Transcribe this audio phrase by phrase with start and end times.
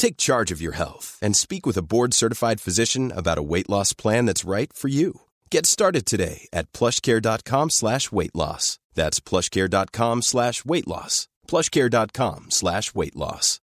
[0.00, 3.92] Take charge of your health and speak with a board-certified physician about a weight loss
[3.92, 5.20] plan that's right for you.
[5.50, 8.78] Get started today at plushcare.com slash weight loss.
[8.94, 11.28] That's plushcare.com slash weight loss.
[11.46, 13.60] plushcare.com slash weight loss.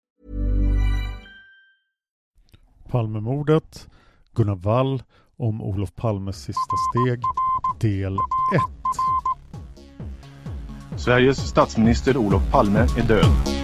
[2.91, 3.87] Palmemordet,
[4.35, 5.03] Gunnar Wall
[5.39, 7.23] om Olof Palmes sista steg,
[7.79, 8.19] del
[8.53, 8.63] 1.
[10.97, 13.64] Sveriges statsminister Olof Palme är död.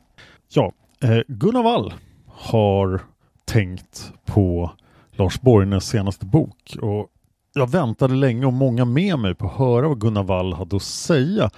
[0.53, 1.93] Ja, eh, Gunnar Wall
[2.27, 3.01] har
[3.45, 4.71] tänkt på
[5.11, 7.07] Lars Borgnäs senaste bok och
[7.53, 10.83] jag väntade länge och många med mig på att höra vad Gunnar Wall hade att
[10.83, 11.49] säga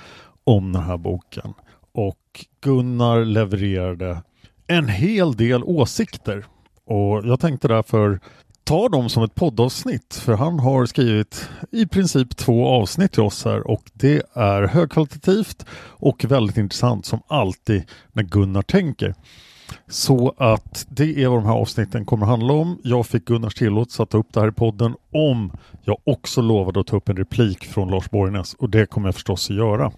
[0.44, 1.54] om den här boken.
[1.92, 4.22] Och Gunnar levererade
[4.68, 6.46] en hel del åsikter
[6.86, 8.20] och jag tänkte därför
[8.64, 13.46] ta dem som ett poddavsnitt för han har skrivit i princip två avsnitt till oss
[13.46, 19.16] här och det är högkvalitativt och väldigt intressant som alltid när Gunnar tänker.
[19.88, 22.80] Så att det är vad de här avsnitten kommer att handla om.
[22.84, 25.52] Jag fick Gunnars tillåtelse att ta upp det här i podden om
[25.82, 29.16] jag också lovade att ta upp en replik från Lars Borgnäs och det kommer jag
[29.16, 29.92] förstås att göra.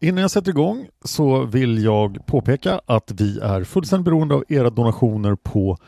[0.00, 4.70] Innan jag sätter igång så vill jag påpeka att vi är fullständigt beroende av era
[4.70, 5.78] donationer på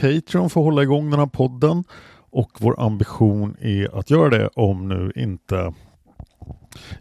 [0.00, 1.84] Patreon för att hålla igång den här podden
[2.30, 5.72] och vår ambition är att göra det om nu inte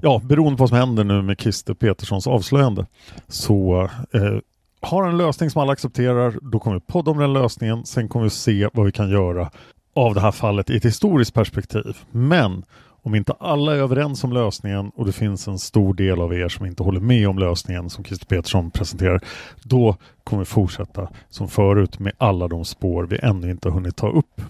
[0.02, 2.86] Ja, beroende på vad som händer nu med Christer Peterssons avslöjande
[3.28, 4.38] så eh,
[4.82, 7.86] har en lösning som alla accepterar, då kommer vi podda om den lösningen.
[7.86, 9.52] Sen kommer vi se vad vi kan göra
[9.96, 11.98] av det här fallet i ett historiskt perspektiv.
[12.12, 12.64] Men
[13.06, 16.48] om inte alla är överens om lösningen och det finns en stor del av er
[16.48, 19.22] som inte håller med om lösningen som Christer Petersson presenterar,
[19.64, 23.96] då kommer vi fortsätta som förut med alla de spår vi ännu inte har hunnit
[23.96, 24.42] ta upp.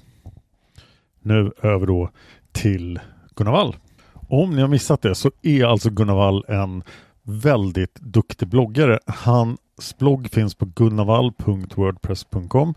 [1.22, 2.10] Nu över då
[2.52, 3.00] till
[3.36, 3.76] Gunnar Wall.
[4.14, 6.84] Om ni har missat det så är alltså Gunnar Wall en
[7.24, 9.00] väldigt duktig bloggare.
[9.06, 12.74] Hans blogg finns på gunnarvall.wordpress.com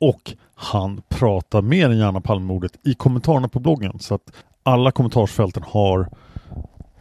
[0.00, 4.32] och han pratar mer än gärna Palmemordet i kommentarerna på bloggen så att
[4.68, 6.08] alla kommentarsfälten har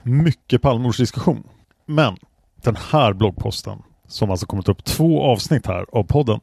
[0.03, 1.44] mycket Palmemordsdiskussion.
[1.85, 2.17] Men
[2.63, 6.39] den här bloggposten som alltså kommit upp två avsnitt här av podden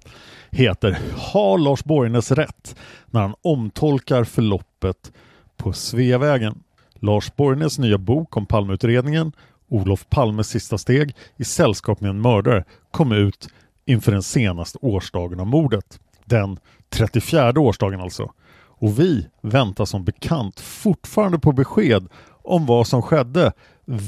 [0.51, 2.77] heter Har Lars Borgnäs rätt
[3.07, 5.13] när han omtolkar förloppet
[5.57, 6.63] på Sveavägen?
[6.95, 9.33] Lars Borgnäs nya bok om Palmeutredningen
[9.69, 13.49] Olof Palmes sista steg i sällskap med en mördare kom ut
[13.85, 16.01] inför den senaste årsdagen av mordet.
[16.25, 16.59] Den
[16.91, 18.33] 34 årsdagen alltså.
[18.77, 22.09] Och vi väntar som bekant fortfarande på besked
[22.43, 23.53] om vad som skedde.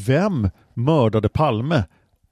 [0.06, 1.84] Vem mördade Palme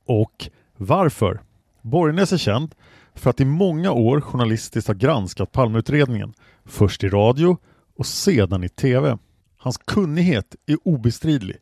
[0.06, 1.40] och varför?
[1.82, 2.74] Borgnäs är känd
[3.14, 6.32] för att i många år journalistiskt ha granskat Palmeutredningen.
[6.64, 7.56] Först i radio
[7.96, 9.18] och sedan i TV.
[9.58, 11.56] Hans kunnighet är obestridlig.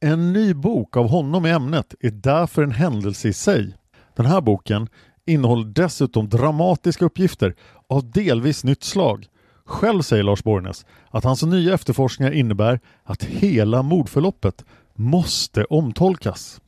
[0.00, 3.74] En ny bok av honom i ämnet är därför en händelse i sig.
[4.16, 4.88] Den här boken
[5.26, 7.54] innehåller dessutom dramatiska uppgifter
[7.88, 9.26] av delvis nytt slag.
[9.66, 14.64] Själv säger Lars Borgnäs att hans nya efterforskningar innebär att hela mordförloppet
[14.94, 16.60] måste omtolkas.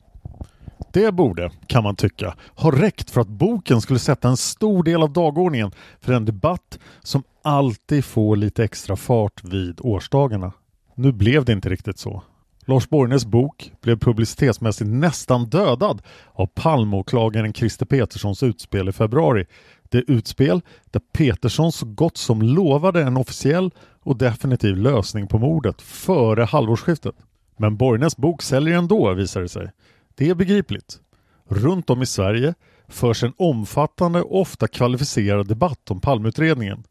[0.93, 5.03] Det borde, kan man tycka, ha räckt för att boken skulle sätta en stor del
[5.03, 10.51] av dagordningen för en debatt som alltid får lite extra fart vid årsdagarna.
[10.95, 12.23] Nu blev det inte riktigt så.
[12.65, 16.01] Lars Borgnäs bok blev publicitetsmässigt nästan dödad
[16.33, 19.45] av Palmeåklagaren Christer Peterssons utspel i februari.
[19.89, 25.81] Det utspel där Petersson så gott som lovade en officiell och definitiv lösning på mordet
[25.81, 27.15] före halvårsskiftet.
[27.57, 29.71] Men Borgnäs bok säljer ändå visar det sig.
[30.15, 30.99] Det är begripligt.
[31.47, 32.53] Runt om i Sverige
[32.87, 36.83] förs en omfattande och ofta kvalificerad debatt om Palmeutredningen.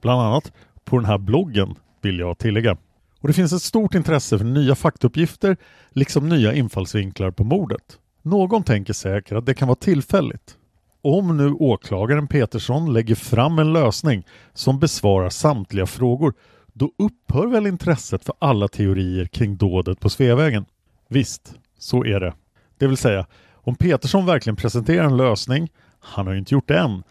[0.00, 0.52] Bland annat
[0.84, 2.76] på den här bloggen vill jag tillägga.
[3.20, 5.56] Och det finns ett stort intresse för nya faktauppgifter
[5.90, 7.98] liksom nya infallsvinklar på mordet.
[8.22, 10.56] Någon tänker säkert att det kan vara tillfälligt.
[11.04, 16.34] Om nu åklagaren Petersson lägger fram en lösning som besvarar samtliga frågor
[16.72, 20.64] då upphör väl intresset för alla teorier kring dådet på Sveavägen?
[21.08, 22.34] Visst, så är det.
[22.78, 25.68] Det vill säga, om Petersson verkligen presenterar en lösning,
[26.00, 27.02] han har ju inte gjort det än,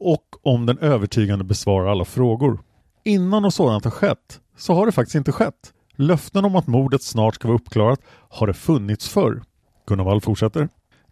[0.00, 2.60] och om den övertygande besvarar alla frågor.
[3.04, 5.72] Innan något sådant har skett så har det faktiskt inte skett.
[5.94, 9.42] Löften om att mordet snart ska vara uppklarat har det funnits förr.
[9.86, 10.68] Gunnar Wall fortsätter.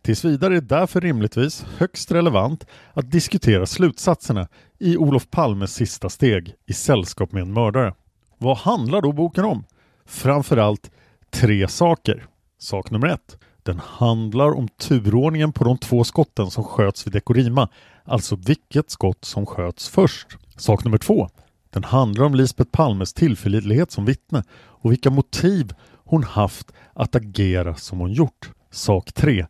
[0.07, 4.49] Tills vidare är det därför rimligtvis högst relevant att diskutera slutsatserna
[4.79, 7.95] i Olof Palmes sista steg i Sällskap med en mördare.
[8.39, 9.65] Vad handlar då boken om?
[10.05, 10.91] Framförallt
[11.31, 12.27] tre saker.
[12.59, 13.39] Sak nummer ett.
[13.63, 17.69] Den handlar om turordningen på de två skotten som sköts vid Dekorima,
[18.05, 20.27] alltså vilket skott som sköts först.
[20.57, 21.29] Sak nummer två.
[21.71, 25.73] Den handlar om Lisbeth Palmes tillförlitlighet som vittne och vilka motiv
[26.05, 28.51] hon haft att agera som hon gjort.
[28.71, 29.47] Sak 3.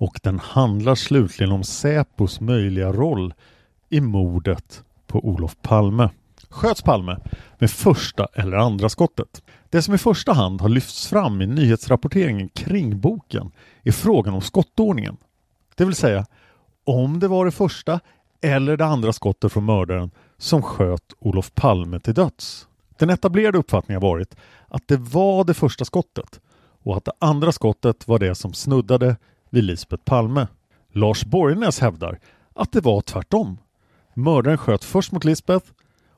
[0.00, 3.34] Och den handlar slutligen om Säpos möjliga roll
[3.88, 6.10] i mordet på Olof Palme.
[6.48, 7.18] Sköts Palme
[7.58, 9.42] med första eller andra skottet?
[9.70, 13.52] Det som i första hand har lyfts fram i nyhetsrapporteringen kring boken
[13.82, 15.16] är frågan om skottordningen.
[15.74, 16.26] Det vill säga
[16.84, 18.00] om det var det första
[18.40, 22.68] eller det andra skottet från mördaren som sköt Olof Palme till döds.
[22.98, 24.36] Den etablerade uppfattningen har varit
[24.68, 26.40] att det var det första skottet
[26.82, 29.16] och att det andra skottet var det som snuddade
[29.50, 30.46] vid Lisbeth Palme.
[30.92, 32.18] Lars Borgnäs hävdar
[32.54, 33.58] att det var tvärtom.
[34.14, 35.66] Mördaren sköt först mot Lisbeth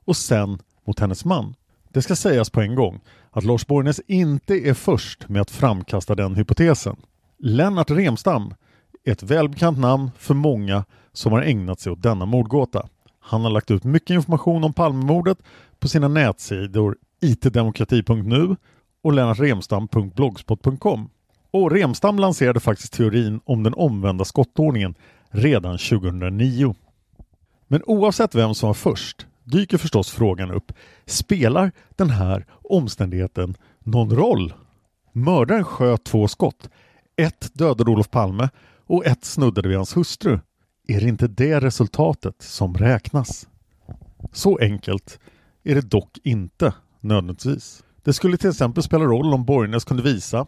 [0.04, 1.54] och sen mot hennes man.
[1.88, 3.00] Det ska sägas på en gång
[3.30, 6.96] att Lars Borgnäs inte är först med att framkasta den hypotesen.
[7.38, 8.54] Lennart Remstam
[9.04, 12.88] är ett välbekant namn för många som har ägnat sig åt denna mordgåta.
[13.20, 15.38] Han har lagt ut mycket information om Palmemordet
[15.78, 18.56] på sina nätsidor itdemokrati.nu
[19.02, 21.08] och lennartremstam.blogspot.com.
[21.52, 24.94] Och Remstam lanserade faktiskt teorin om den omvända skottordningen
[25.30, 26.74] redan 2009.
[27.68, 30.72] Men oavsett vem som var först dyker förstås frågan upp.
[31.06, 34.54] Spelar den här omständigheten någon roll?
[35.12, 36.68] Mördaren sköt två skott.
[37.16, 38.48] Ett dödade Olof Palme
[38.86, 40.38] och ett snuddade vid hans hustru.
[40.88, 43.48] Är det inte det resultatet som räknas?
[44.32, 45.18] Så enkelt
[45.64, 47.84] är det dock inte nödvändigtvis.
[48.02, 50.46] Det skulle till exempel spela roll om Borgnäs kunde visa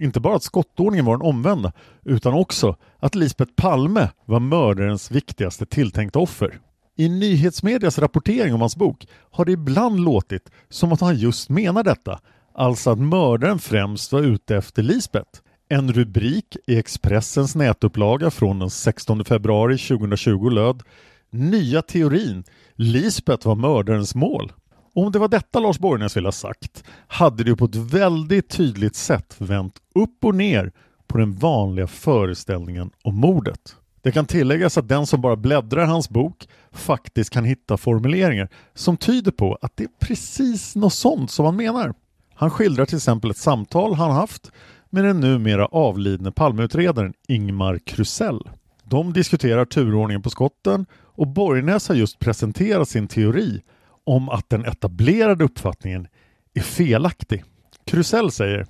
[0.00, 1.72] inte bara att skottordningen var den omvända
[2.04, 6.58] utan också att Lisbeth Palme var mördarens viktigaste tilltänkta offer.
[6.96, 11.82] I nyhetsmedias rapportering om hans bok har det ibland låtit som att han just menar
[11.82, 12.20] detta,
[12.54, 15.40] alltså att mördaren främst var ute efter Lisbeth.
[15.68, 20.82] En rubrik i Expressens nätupplaga från den 16 februari 2020 löd
[21.30, 22.44] Nya teorin
[22.74, 24.52] Lisbeth var mördarens mål.
[24.96, 28.96] Om det var detta Lars Borgnäs ville ha sagt hade det på ett väldigt tydligt
[28.96, 30.72] sätt vänt upp och ner
[31.06, 33.76] på den vanliga föreställningen om mordet.
[34.02, 38.96] Det kan tilläggas att den som bara bläddrar hans bok faktiskt kan hitta formuleringar som
[38.96, 41.94] tyder på att det är precis något sånt som han menar.
[42.34, 44.52] Han skildrar till exempel ett samtal han haft
[44.90, 48.40] med den numera avlidne Palmeutredaren Ingmar Krusell.
[48.84, 53.62] De diskuterar turordningen på skotten och Borgnäs har just presenterat sin teori
[54.06, 56.08] om att den etablerade uppfattningen
[56.54, 57.44] är felaktig.
[57.84, 58.66] Krusell säger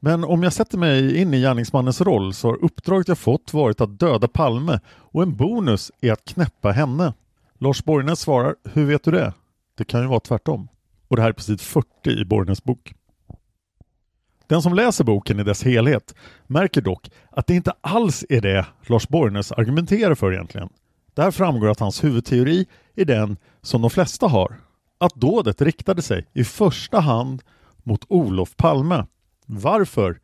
[0.00, 3.80] men om jag sätter mig in i gärningsmannens roll så har uppdraget jag fått varit
[3.80, 7.14] att döda Palme och en bonus är att knäppa henne.
[7.58, 9.32] Lars Borgnäs svarar, hur vet du det?
[9.74, 10.68] Det kan ju vara tvärtom.
[11.08, 12.94] Och det här är på sid 40 i Borgnäs bok.
[14.46, 16.14] Den som läser boken i dess helhet
[16.46, 20.68] märker dock att det inte alls är det Lars Borgnäs argumenterar för egentligen.
[21.16, 24.56] Där framgår att hans huvudteori är den som de flesta har.
[24.98, 27.42] Att dådet riktade sig i första hand
[27.82, 29.06] mot Olof Palme.
[29.46, 30.18] Varför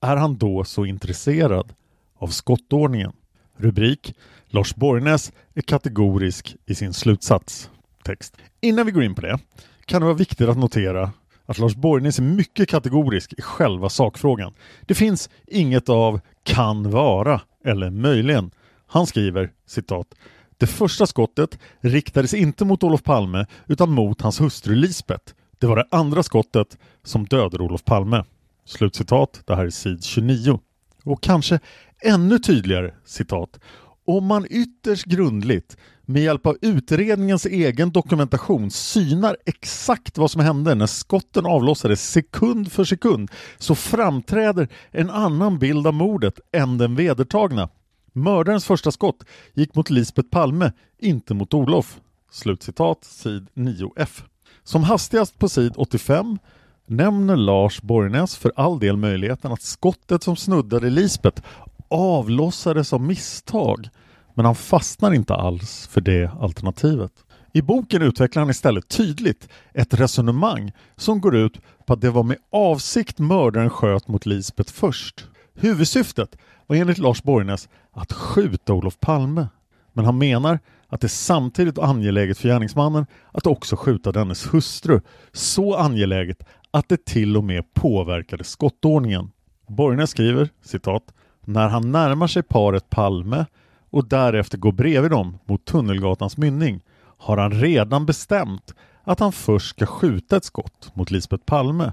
[0.00, 1.72] är han då så intresserad
[2.18, 3.12] av skottordningen?
[3.56, 4.14] Rubrik
[4.46, 7.70] Lars Borgnäs är kategorisk i sin slutsats.
[8.02, 8.36] text.
[8.60, 9.38] Innan vi går in på det
[9.84, 11.12] kan det vara viktigt att notera
[11.46, 14.54] att Lars Borgnäs är mycket kategorisk i själva sakfrågan.
[14.86, 18.50] Det finns inget av kan vara eller möjligen.
[18.86, 20.14] Han skriver citat
[20.58, 25.34] det första skottet riktades inte mot Olof Palme utan mot hans hustru Lisbet.
[25.58, 28.24] Det var det andra skottet som dödade Olof Palme.
[28.64, 29.42] Slutcitat.
[29.44, 30.60] Det här är sid 29.
[31.04, 31.60] Och kanske
[32.02, 33.60] ännu tydligare citat.
[34.06, 40.74] Om man ytterst grundligt med hjälp av utredningens egen dokumentation synar exakt vad som hände
[40.74, 46.94] när skotten avlossades sekund för sekund så framträder en annan bild av mordet än den
[46.94, 47.68] vedertagna.
[48.16, 52.00] Mördarens första skott gick mot Lisbet Palme, inte mot Olof.
[52.30, 54.22] Slutcitat, sid 9F.
[54.64, 56.38] Som hastigast på sid 85
[56.86, 61.42] nämner Lars Borgnäs för all del möjligheten att skottet som snuddade Lisbet
[61.88, 63.88] avlossades av misstag.
[64.34, 67.12] Men han fastnar inte alls för det alternativet.
[67.52, 72.22] I boken utvecklar han istället tydligt ett resonemang som går ut på att det var
[72.22, 75.26] med avsikt mördaren sköt mot Lisbet först.
[75.54, 79.48] Huvudsyftet var enligt Lars Borgnäs att skjuta Olof Palme.
[79.92, 80.58] Men han menar
[80.88, 85.00] att det samtidigt angeläget för gärningsmannen att också skjuta dennes hustru.
[85.32, 89.30] Så angeläget att det till och med påverkade skottordningen.
[89.68, 93.46] Borgnäs skriver citat när han närmar sig paret Palme
[93.90, 96.80] och därefter går bredvid dem mot Tunnelgatans mynning
[97.24, 101.92] har han redan bestämt att han först ska skjuta ett skott mot Lisbet Palme.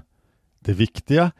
[0.60, 1.30] Det viktiga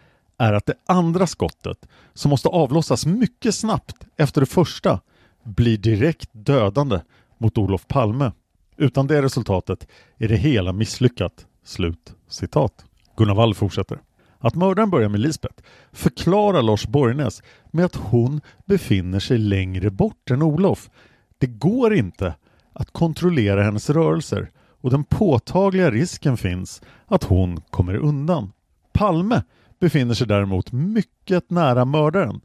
[0.43, 5.01] är att det andra skottet, som måste avlossas mycket snabbt efter det första,
[5.45, 7.01] blir direkt dödande
[7.39, 8.33] mot Olof Palme.
[8.77, 9.87] Utan det resultatet
[10.19, 11.47] är det hela misslyckat.
[11.65, 12.85] Slut citat.
[13.17, 13.99] Gunnar Wall fortsätter.
[14.39, 20.31] Att mördaren börjar med Lisbeth förklarar Lars Borgnäs med att hon befinner sig längre bort
[20.31, 20.91] än Olof.
[21.39, 22.35] Det går inte
[22.73, 28.53] att kontrollera hennes rörelser och den påtagliga risken finns att hon kommer undan.
[28.93, 29.43] Palme
[29.83, 32.41] befinner sig däremot mycket nära mördaren.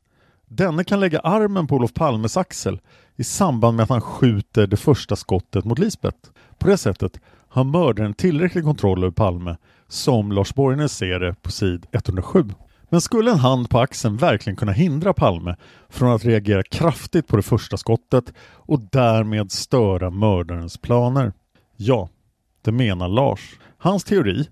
[0.46, 2.80] Denne kan lägga armen på Olof Palmes axel
[3.16, 6.18] i samband med att han skjuter det första skottet mot Lisbeth.
[6.58, 11.52] På det sättet har mördaren tillräcklig kontroll över Palme som Lars Borgnäs ser det på
[11.52, 12.46] sid 107.
[12.90, 15.56] Men skulle en hand på axeln verkligen kunna hindra Palme
[15.90, 21.34] från att reagera kraftigt på det första skottet och därmed störa mördarens planer?
[21.76, 22.10] Ja,
[22.62, 23.60] det menar Lars.
[23.78, 24.48] Hans teori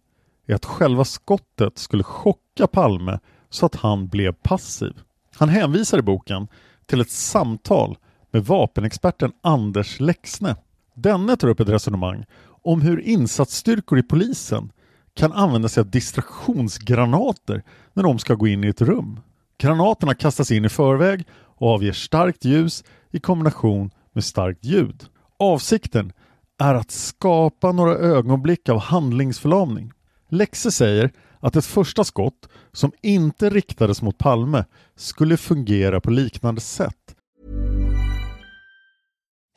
[0.46, 4.94] är att själva skottet skulle chocka Palme så att han blev passiv.
[5.36, 6.48] Han hänvisar i boken
[6.86, 7.98] till ett samtal
[8.32, 10.56] med vapenexperten Anders Lexne.
[10.96, 12.26] Denne tar upp ett resonemang
[12.64, 14.72] om hur insatsstyrkor i polisen
[15.14, 19.20] kan använda sig av distraktionsgranater när de ska gå in i ett rum.
[19.58, 25.06] Granaterna kastas in i förväg och avger starkt ljus i kombination med starkt ljud.
[25.40, 26.14] Avsikten
[26.58, 29.92] är att skapa några ögonblick av handlingsförlamning.
[30.30, 34.66] Lexe säger att ett första skott som inte riktades mot Palme
[34.96, 37.16] skulle fungera på liknande sätt.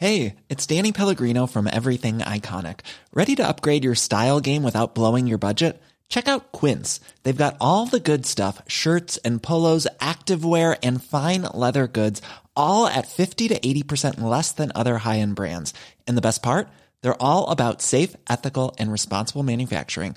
[0.01, 2.77] Hej, det är Danny Pellegrino from Everything Iconic.
[3.13, 5.83] Ready to upgrade your style game without blowing your budget?
[6.09, 7.01] Check out Quince.
[7.23, 12.23] They've got all the good stuff, shirts and polos, activewear and fine leather goods,
[12.55, 15.75] all at 50 to 80% less than other high-end brands.
[16.07, 16.69] And the best part?
[17.03, 20.17] They're all about safe, ethical and responsible manufacturing.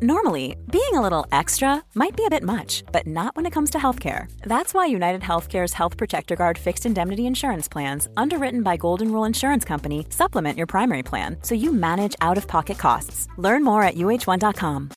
[0.00, 3.70] Normally, being a little extra might be a bit much, but not when it comes
[3.70, 4.26] to healthcare.
[4.42, 9.26] That's why United Healthcare's Health Protector Guard fixed indemnity insurance plans, underwritten by Golden Rule
[9.26, 13.28] Insurance Company, supplement your primary plan so you manage out of pocket costs.
[13.38, 14.90] Learn more at uh1.com.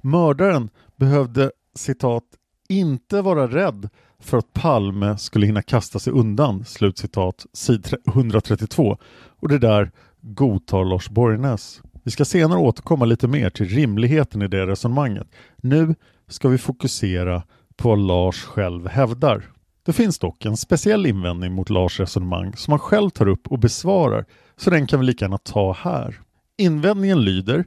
[0.00, 2.24] Mördaren behövde citat
[2.68, 8.96] inte vara rädd för att Palme skulle hinna kasta sig undan, slutcitat, sid 132.
[9.40, 11.80] Och det där godtar Lars Borgnäs.
[12.08, 15.26] Vi ska senare återkomma lite mer till rimligheten i det resonemanget.
[15.56, 15.94] Nu
[16.28, 17.42] ska vi fokusera
[17.76, 19.44] på vad Lars själv hävdar.
[19.82, 23.58] Det finns dock en speciell invändning mot Lars resonemang som han själv tar upp och
[23.58, 24.24] besvarar,
[24.56, 26.20] så den kan vi lika gärna ta här.
[26.58, 27.64] Invändningen lyder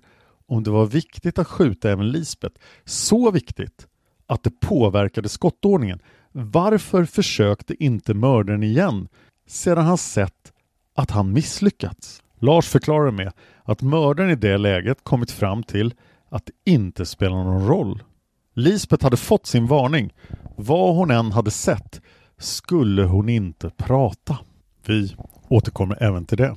[0.48, 2.54] om det var viktigt att skjuta även Lisbet,
[2.86, 3.88] så viktigt
[4.28, 6.00] att det påverkade skottordningen.
[6.32, 9.08] Varför försökte inte mördaren igen
[9.48, 10.54] sedan han sett
[10.96, 12.24] att han misslyckats?
[12.40, 13.32] Lars förklarar med
[13.64, 15.94] att mördaren i det läget kommit fram till
[16.30, 18.04] att det inte spelar någon roll.
[18.54, 20.14] Lisbeth hade fått sin varning.
[20.56, 22.02] Vad hon än hade sett
[22.38, 24.38] skulle hon inte prata.
[24.86, 25.16] Vi
[25.50, 26.56] återkommer även till det.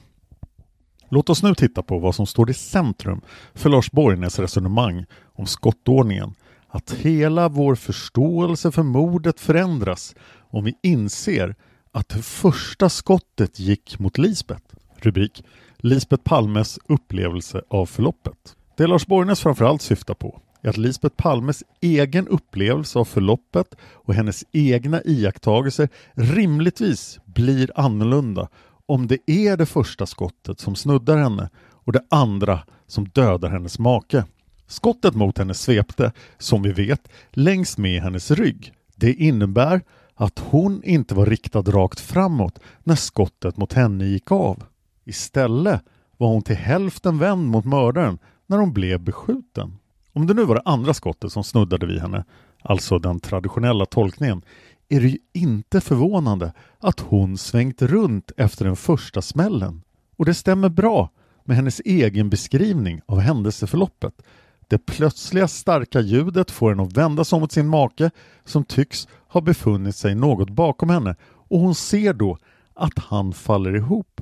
[1.08, 3.20] Låt oss nu titta på vad som står i centrum
[3.54, 6.34] för Lars Borgnäs resonemang om skottordningen.
[6.68, 10.14] Att hela vår förståelse för mordet förändras
[10.50, 11.54] om vi inser
[11.92, 14.74] att det första skottet gick mot Lisbeth.
[14.96, 15.44] Rubrik
[15.86, 18.56] Lisbet Palmes upplevelse av förloppet.
[18.76, 24.14] Det Lars Borgnäs framförallt syftar på är att Lisbet Palmes egen upplevelse av förloppet och
[24.14, 28.48] hennes egna iakttagelser rimligtvis blir annorlunda
[28.86, 33.78] om det är det första skottet som snuddar henne och det andra som dödar hennes
[33.78, 34.24] make.
[34.66, 38.72] Skottet mot henne svepte, som vi vet, längs med hennes rygg.
[38.96, 39.80] Det innebär
[40.14, 44.64] att hon inte var riktad rakt framåt när skottet mot henne gick av.
[45.04, 45.82] Istället
[46.16, 49.78] var hon till hälften vänd mot mördaren när hon blev beskjuten.
[50.12, 52.24] Om det nu var det andra skottet som snuddade vid henne,
[52.62, 54.42] alltså den traditionella tolkningen,
[54.88, 59.82] är det ju inte förvånande att hon svängt runt efter den första smällen.
[60.16, 61.10] Och det stämmer bra
[61.44, 64.22] med hennes egen beskrivning av händelseförloppet.
[64.68, 68.10] Det plötsliga starka ljudet får henne att vända sig mot sin make
[68.44, 72.38] som tycks ha befunnit sig något bakom henne och hon ser då
[72.74, 74.13] att han faller ihop.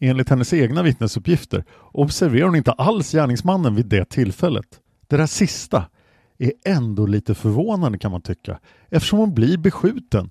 [0.00, 4.80] Enligt hennes egna vittnesuppgifter observerar hon inte alls gärningsmannen vid det tillfället.
[5.06, 5.84] Det där sista
[6.38, 8.58] är ändå lite förvånande kan man tycka
[8.90, 10.30] eftersom hon blir beskjuten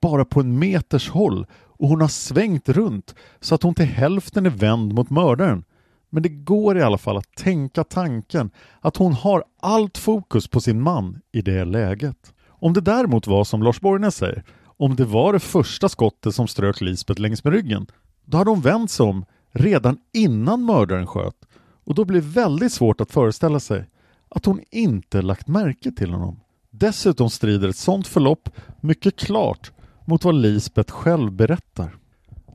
[0.00, 1.46] bara på en meters håll
[1.78, 5.64] och hon har svängt runt så att hon till hälften är vänd mot mördaren.
[6.10, 8.50] Men det går i alla fall att tänka tanken
[8.80, 12.32] att hon har allt fokus på sin man i det läget.
[12.48, 16.48] Om det däremot var som Lars Borgnäs säger, om det var det första skottet som
[16.48, 17.86] strök Lisbeth längs med ryggen,
[18.26, 21.36] då hade hon vänt sig om redan innan mördaren sköt
[21.84, 23.88] och då blir det väldigt svårt att föreställa sig
[24.28, 26.40] att hon inte lagt märke till honom.
[26.70, 29.72] Dessutom strider ett sådant förlopp mycket klart
[30.04, 31.96] mot vad Lisbeth själv berättar.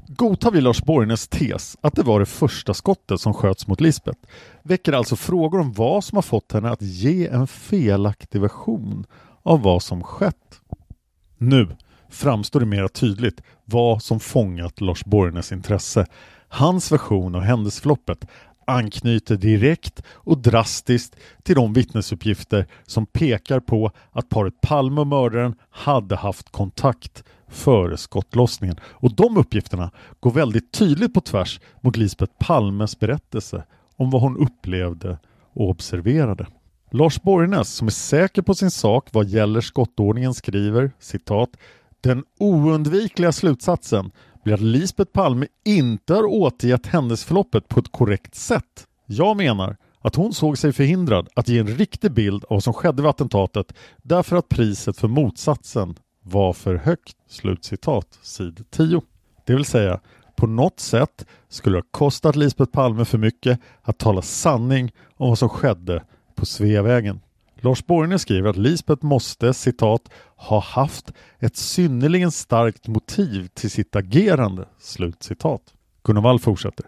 [0.08, 4.20] Godtar vi Lars Borgnäs tes att det var det första skottet som sköts mot Lisbeth
[4.64, 9.06] väcker alltså frågor om vad som har fått henne att ge en felaktig version
[9.44, 10.62] av vad som skett.
[11.38, 11.68] Nu
[12.12, 16.06] framstår det mera tydligt vad som fångat Lars Borgnäs intresse.
[16.48, 18.26] Hans version av händelseförloppet
[18.66, 25.56] anknyter direkt och drastiskt till de vittnesuppgifter som pekar på att paret Palme och mördaren
[25.70, 28.80] hade haft kontakt före skottlossningen.
[28.84, 33.64] Och de uppgifterna går väldigt tydligt på tvärs mot Lisbeth Palmes berättelse
[33.96, 35.18] om vad hon upplevde
[35.54, 36.48] och observerade.
[36.92, 41.50] Lars Borgnäs, som är säker på sin sak vad gäller skottordningen, skriver citat
[42.02, 44.12] den oundvikliga slutsatsen
[44.44, 48.88] blir att Lisbeth Palme inte har återgett händelseförloppet på ett korrekt sätt.
[49.06, 52.74] Jag menar att hon såg sig förhindrad att ge en riktig bild av vad som
[52.74, 57.16] skedde vid attentatet därför att priset för motsatsen var för högt.
[57.30, 59.02] Slutcitat, sid 10.
[59.46, 60.00] Det vill säga,
[60.36, 65.30] på något sätt skulle det ha kostat Lisbeth Palme för mycket att tala sanning om
[65.30, 66.04] vad som skedde
[66.36, 67.20] på Sveavägen.
[67.64, 73.96] Lars Borgne skriver att Lisbeth måste citat ha haft ett synnerligen starkt motiv till sitt
[73.96, 74.66] agerande.
[74.80, 75.62] Slut citat.
[76.04, 76.86] Gunnar Wall fortsätter.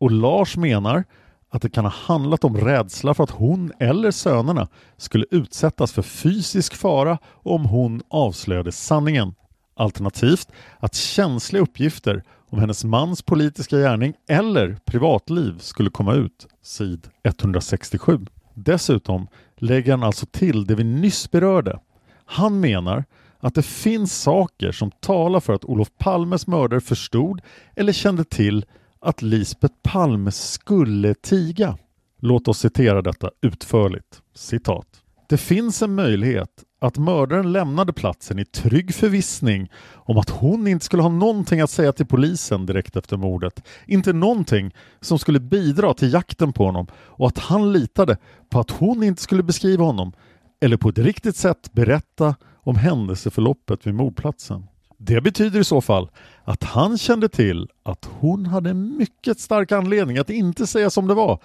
[0.00, 1.04] Och Lars menar
[1.50, 6.02] att det kan ha handlat om rädsla för att hon eller sönerna skulle utsättas för
[6.02, 9.34] fysisk fara om hon avslöjade sanningen.
[9.76, 16.46] Alternativt att känsliga uppgifter om hennes mans politiska gärning eller privatliv skulle komma ut.
[16.62, 18.20] Sid 167.
[18.54, 19.28] Dessutom
[19.64, 21.80] lägger han alltså till det vi nyss berörde.
[22.24, 23.04] Han menar
[23.38, 27.40] att det finns saker som talar för att Olof Palmes mördare förstod
[27.76, 28.64] eller kände till
[29.00, 31.78] att Lisbet Palme skulle tiga.
[32.20, 34.22] Låt oss citera detta utförligt.
[34.34, 34.86] Citat.
[35.28, 36.50] Det finns en möjlighet
[36.86, 41.70] att mördaren lämnade platsen i trygg förvissning om att hon inte skulle ha någonting att
[41.70, 43.62] säga till polisen direkt efter mordet.
[43.86, 48.16] Inte någonting som skulle bidra till jakten på honom och att han litade
[48.50, 50.12] på att hon inte skulle beskriva honom
[50.60, 54.66] eller på ett riktigt sätt berätta om händelseförloppet vid mordplatsen.
[54.98, 56.10] Det betyder i så fall
[56.44, 61.14] att han kände till att hon hade mycket stark anledning att inte säga som det
[61.14, 61.42] var,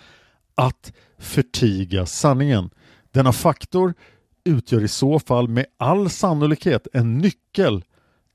[0.55, 2.69] att förtiga sanningen.
[3.11, 3.93] Denna faktor
[4.49, 7.83] utgör i så fall med all sannolikhet en nyckel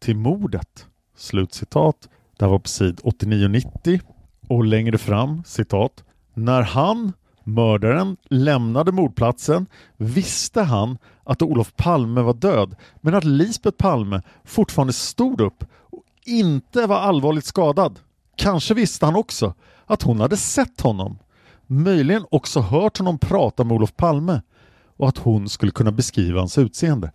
[0.00, 0.86] till mordet.
[1.16, 2.08] Slutcitat.
[2.38, 4.00] Det här var på sid 89-90
[4.48, 6.04] och längre fram citat.
[6.34, 7.12] När han,
[7.44, 14.92] mördaren, lämnade mordplatsen visste han att Olof Palme var död men att Lisbeth Palme fortfarande
[14.92, 18.00] stod upp och inte var allvarligt skadad.
[18.36, 19.54] Kanske visste han också
[19.86, 21.18] att hon hade sett honom,
[21.66, 24.40] möjligen också hört honom prata med Olof Palme
[25.04, 27.12] och att hon skulle kunna beskriva hans utseende.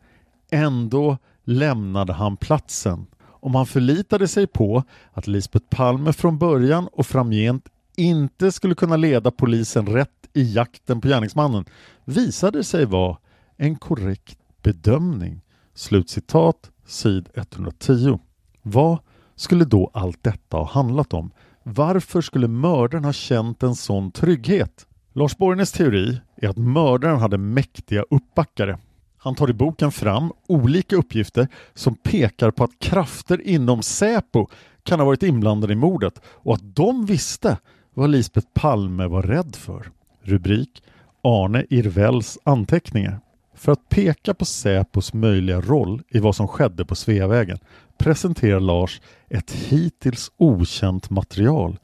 [0.51, 3.05] Ändå lämnade han platsen.
[3.21, 8.97] Om han förlitade sig på att Lisbeth Palme från början och framgent inte skulle kunna
[8.97, 11.65] leda polisen rätt i jakten på gärningsmannen
[12.05, 13.17] visade sig vara
[13.57, 15.41] en korrekt bedömning.
[15.73, 18.19] Slutcitat, sid 110.
[18.61, 18.97] Vad
[19.35, 21.31] skulle då allt detta ha handlat om?
[21.63, 24.85] Varför skulle mördaren ha känt en sån trygghet?
[25.13, 28.77] Lars Borgnäs teori är att mördaren hade mäktiga uppbackare.
[29.17, 34.47] Han tar i boken fram olika uppgifter som pekar på att krafter inom Säpo
[34.83, 37.57] kan ha varit inblandade i mordet och att de visste
[37.93, 39.91] vad Lisbeth Palme var rädd för.
[40.21, 40.83] Rubrik
[41.23, 43.19] Arne Irvells anteckningar.
[43.55, 47.59] För att peka på Säpos möjliga roll i vad som skedde på Sveavägen
[47.97, 51.77] presenterar Lars ett hittills okänt material.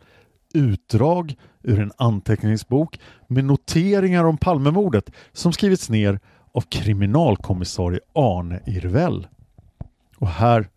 [0.56, 6.20] Utdrag ur en anteckningsbok med noteringar om Palmemordet som skrivits ner
[6.52, 9.28] av kriminalkommissarie Arne Irvell.
[10.18, 10.70] Och här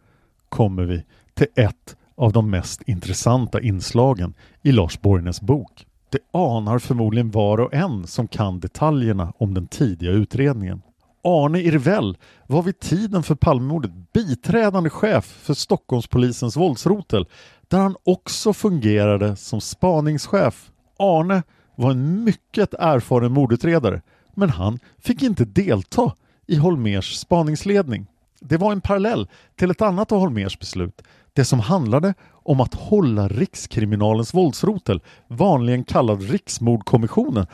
[0.49, 5.87] kommer vi till ett av de mest intressanta inslagen i Lars Borgnäs bok.
[6.11, 10.83] Det anar förmodligen var och en som kan detaljerna om den tidiga utredningen.
[11.23, 17.27] Arne Irvell var vid tiden för Palmemordet biträdande chef för Stockholmspolisens våldsrotel
[17.69, 20.71] där han också fungerade som spaningschef.
[20.99, 21.43] Arne
[21.77, 24.03] var en mycket erfaren mordutredare
[24.35, 26.13] men han fick inte delta
[26.47, 28.07] i Holmers spaningsledning.
[28.41, 31.03] Det var en parallell till ett annat av Holmers beslut,
[31.33, 37.47] det som handlade om att hålla Rikskriminalens våldsrotel, vanligen kallad Riksmordkommissionen,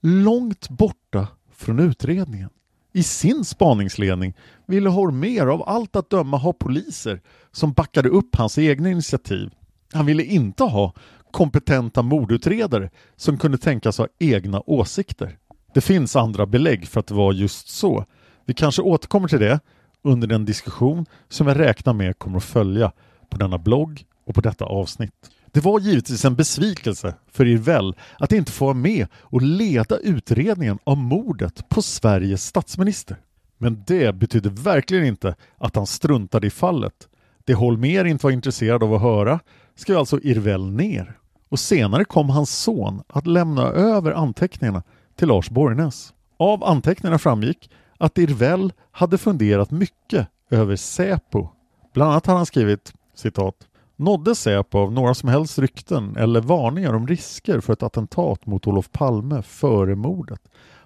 [0.00, 2.50] långt borta från utredningen.
[2.92, 4.34] I sin spaningsledning
[4.66, 7.20] ville Holmér av allt att döma ha poliser
[7.52, 9.50] som backade upp hans egna initiativ.
[9.92, 10.92] Han ville inte ha
[11.30, 15.36] kompetenta mordutredare som kunde tänkas ha egna åsikter.
[15.74, 18.04] Det finns andra belägg för att det var just så.
[18.44, 19.60] Vi kanske återkommer till det
[20.02, 22.92] under den diskussion som jag räknar med kommer att följa
[23.30, 25.30] på denna blogg och på detta avsnitt.
[25.52, 30.78] Det var givetvis en besvikelse för Irvell att inte få vara med och leda utredningen
[30.84, 33.16] av mordet på Sveriges statsminister.
[33.58, 37.08] Men det betydde verkligen inte att han struntade i fallet.
[37.44, 39.40] Det Holmer inte var intresserad av att höra
[39.74, 41.18] skrev alltså Irvell ner.
[41.48, 44.82] Och senare kom hans son att lämna över anteckningarna
[45.16, 46.14] till Lars Borgnäs.
[46.36, 51.48] Av anteckningarna framgick att Irvell hade funderat mycket över Säpo.
[51.94, 53.54] Bland annat hade han skrivit citat
[53.96, 58.66] Nådde Säpo av några som helst rykten eller varningar om risker för ett attentat mot
[58.66, 60.40] Olof Palme före mordet?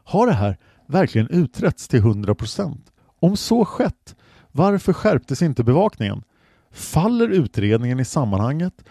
[0.05, 2.93] Har det här verkligen utretts till 100 procent?
[3.21, 4.17] Om så skett,
[4.53, 6.23] varför skärptes inte bevakningen?
[6.75, 8.85] Faller utredningen i sammanhanget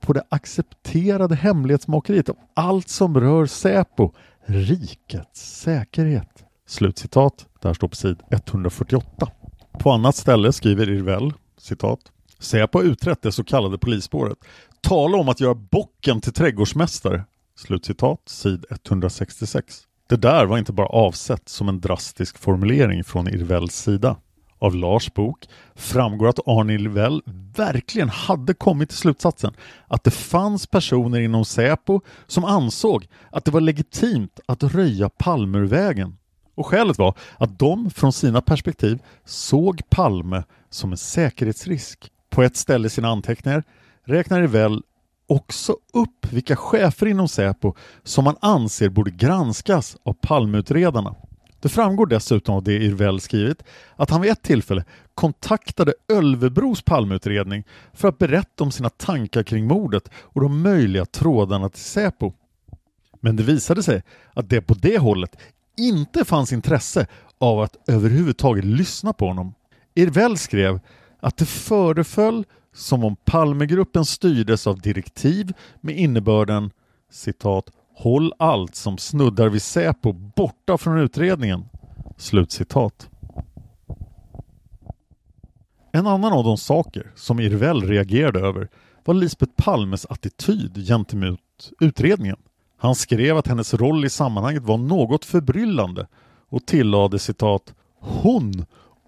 [0.00, 4.12] på det accepterade hemlighetsmakeriet om allt som rör Säpo,
[4.46, 6.44] rikets säkerhet?
[6.66, 7.46] Slutcitat.
[7.62, 9.28] Där står på sid 148.
[9.78, 12.00] På annat ställe skriver Irvell, citat
[12.38, 14.38] Säpo har utrett det så kallade polisspåret.
[14.80, 17.24] Tala om att göra bocken till trädgårdsmästare.
[17.56, 19.82] Slutcitat, sid 166.
[20.08, 24.16] Det där var inte bara avsett som en drastisk formulering från Irvells sida.
[24.60, 27.22] Av Lars bok framgår att Arne Irvell
[27.56, 29.54] verkligen hade kommit till slutsatsen
[29.88, 36.16] att det fanns personer inom Säpo som ansåg att det var legitimt att röja Palmervägen.
[36.54, 42.12] Och skälet var att de från sina perspektiv såg Palme som en säkerhetsrisk.
[42.30, 43.64] På ett ställe i sina anteckningar
[44.04, 44.82] räknar Rivell
[45.26, 51.14] också upp vilka chefer inom Säpo som man anser borde granskas av Palmeutredarna.
[51.60, 53.62] Det framgår dessutom av det Irvell skrivit
[53.96, 59.66] att han vid ett tillfälle kontaktade Ölvebros Palmeutredning för att berätta om sina tankar kring
[59.66, 62.32] mordet och de möjliga trådarna till Säpo.
[63.20, 64.02] Men det visade sig
[64.34, 65.36] att det på det hållet
[65.76, 67.06] inte fanns intresse
[67.38, 69.54] av att överhuvudtaget lyssna på honom.
[69.94, 70.80] Irvell skrev
[71.20, 72.44] att det föreföll
[72.74, 76.70] som om Palmegruppen styrdes av direktiv med innebörden
[77.10, 81.64] citat Håll allt som snuddar vid Säpo borta från utredningen.
[82.16, 83.10] Slutcitat.
[85.92, 88.68] En annan av de saker som Irvell reagerade över
[89.04, 92.36] var Lisbeth Palmes attityd gentemot utredningen.
[92.76, 96.06] Han skrev att hennes roll i sammanhanget var något förbryllande
[96.48, 98.64] och tillade citat Hon,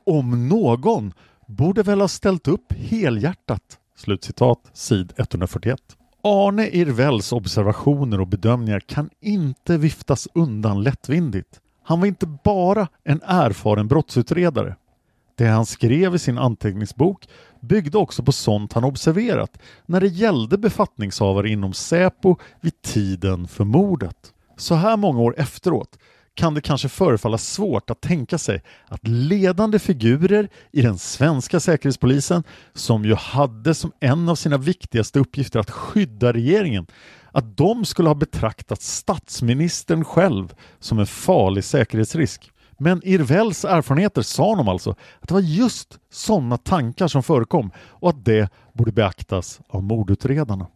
[0.07, 1.13] om någon,
[1.47, 3.79] borde väl ha ställt upp helhjärtat.
[3.97, 5.97] Slutcitat, sid 141.
[6.25, 11.61] Arne Irvells observationer och bedömningar kan inte viftas undan lättvindigt.
[11.83, 14.77] Han var inte bara en erfaren brottsutredare.
[15.35, 17.29] Det han skrev i sin anteckningsbok
[17.61, 23.65] byggde också på sånt han observerat när det gällde befattningshavare inom Säpo vid tiden för
[23.65, 24.33] mordet.
[24.57, 25.99] Så här många år efteråt
[26.35, 32.43] kan det kanske förefalla svårt att tänka sig att ledande figurer i den svenska säkerhetspolisen,
[32.75, 36.87] som ju hade som en av sina viktigaste uppgifter att skydda regeringen,
[37.33, 42.51] att de skulle ha betraktat statsministern själv som en farlig säkerhetsrisk.
[42.79, 48.11] Men Irvells erfarenheter sa honom alltså att det var just sådana tankar som förekom och
[48.11, 50.67] att det borde beaktas av mordutredarna.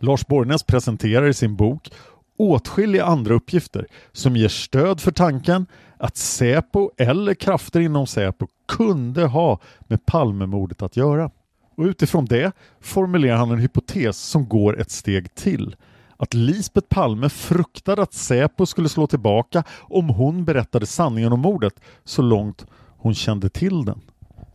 [0.00, 1.90] Lars Borgnäs presenterar i sin bok
[2.36, 5.66] åtskilliga andra uppgifter som ger stöd för tanken
[5.98, 11.30] att Säpo eller krafter inom Säpo kunde ha med Palmemordet att göra.
[11.76, 15.76] Och utifrån det formulerar han en hypotes som går ett steg till.
[16.16, 21.80] Att Lisbet Palme fruktade att Säpo skulle slå tillbaka om hon berättade sanningen om mordet
[22.04, 22.66] så långt
[22.98, 24.00] hon kände till den.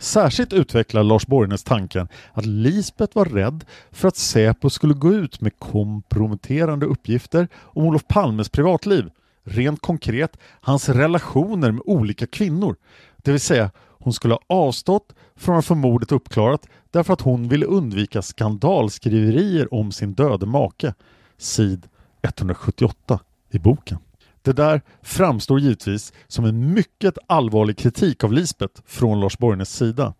[0.01, 5.41] Särskilt utvecklar Lars Borgnäs tanken att Lisbeth var rädd för att Säpo skulle gå ut
[5.41, 9.09] med komprometterande uppgifter om Olof Palmes privatliv.
[9.43, 12.75] Rent konkret, hans relationer med olika kvinnor.
[13.17, 17.47] Det vill säga, hon skulle ha avstått från att få mordet uppklarat därför att hon
[17.47, 20.93] ville undvika skandalskriverier om sin döde make.
[21.37, 21.87] Sid
[22.21, 23.19] 178
[23.51, 23.97] i boken.
[24.41, 30.13] Det där framstår givetvis som en mycket allvarlig kritik av Lisbeth från Lars Borgnäs sida.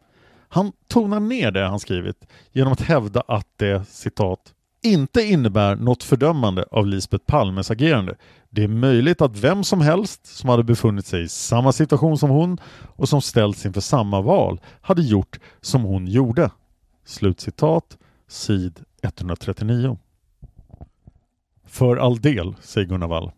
[0.49, 4.53] Han tonar ner det han skrivit genom att hävda att det citat
[4.84, 8.15] inte innebär något fördömande av Lisbeth Palmes agerande.
[8.49, 12.29] Det är möjligt att vem som helst som hade befunnit sig i samma situation som
[12.29, 12.57] hon
[12.95, 16.51] och som ställts inför samma val hade gjort som hon gjorde.
[17.05, 19.97] Slutcitat, sid 139.
[21.65, 23.31] För all del, säger Gunnar Wall.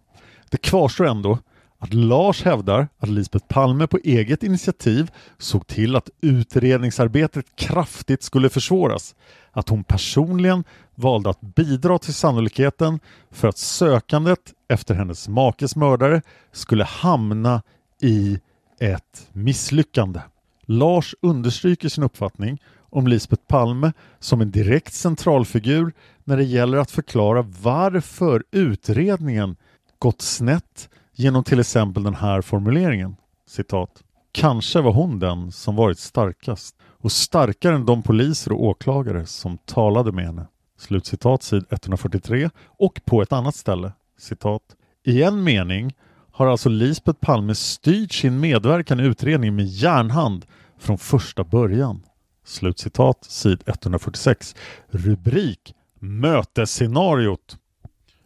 [0.53, 1.39] Det kvarstår ändå
[1.79, 8.49] att Lars hävdar att Lisbeth Palme på eget initiativ såg till att utredningsarbetet kraftigt skulle
[8.49, 9.15] försvåras.
[9.51, 10.63] Att hon personligen
[10.95, 12.99] valde att bidra till sannolikheten
[13.31, 17.61] för att sökandet efter hennes makes mördare skulle hamna
[18.01, 18.39] i
[18.79, 20.19] ett misslyckande.
[20.65, 26.91] Lars understryker sin uppfattning om Lisbeth Palme som en direkt centralfigur när det gäller att
[26.91, 29.55] förklara varför utredningen
[30.03, 33.15] gått snett genom till exempel den här formuleringen.
[33.47, 34.03] Citat.
[34.31, 39.57] Kanske var hon den som varit starkast och starkare än de poliser och åklagare som
[39.57, 40.47] talade med henne.
[40.77, 43.91] Slutcitat sid 143 och på ett annat ställe.
[44.19, 44.61] Citat.
[45.05, 45.95] I en mening
[46.31, 50.45] har alltså Lisbeth Palme styrt sin medverkan i utredningen med järnhand
[50.79, 52.03] från första början.
[52.45, 54.55] Slutcitat sid 146.
[54.89, 57.57] Rubrik Mötesscenariot